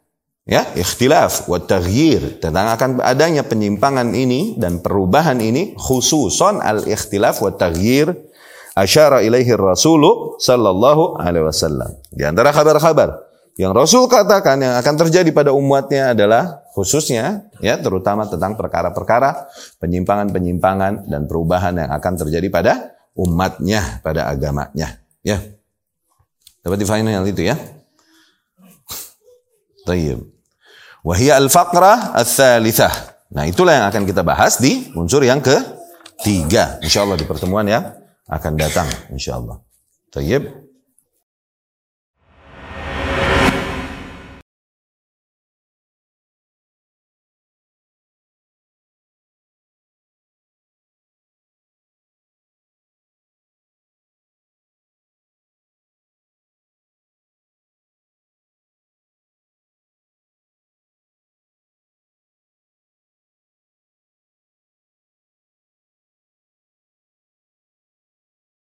[0.47, 7.39] ya ikhtilaf wa taghyir tentang akan adanya penyimpangan ini dan perubahan ini khususon al ikhtilaf
[7.39, 8.11] wa taghyir
[8.75, 11.91] asyara ilaihi Rasulu sallallahu alaihi wasallam.
[12.11, 18.23] Di antara kabar-kabar yang Rasul katakan yang akan terjadi pada umatnya adalah khususnya ya terutama
[18.23, 19.51] tentang perkara-perkara
[19.83, 22.73] penyimpangan-penyimpangan dan perubahan yang akan terjadi pada
[23.11, 25.37] umatnya, pada agamanya, ya.
[26.61, 27.57] Dapat di final itu ya.
[29.83, 30.21] Tayyib.
[31.01, 32.93] Wahia al-faqrah al-thalithah.
[33.33, 36.77] Nah, itulah yang akan kita bahas di unsur yang ketiga.
[36.85, 38.00] Insyaallah di pertemuan yang
[38.31, 39.59] akan datang insyaallah.
[40.09, 40.70] Tayyib.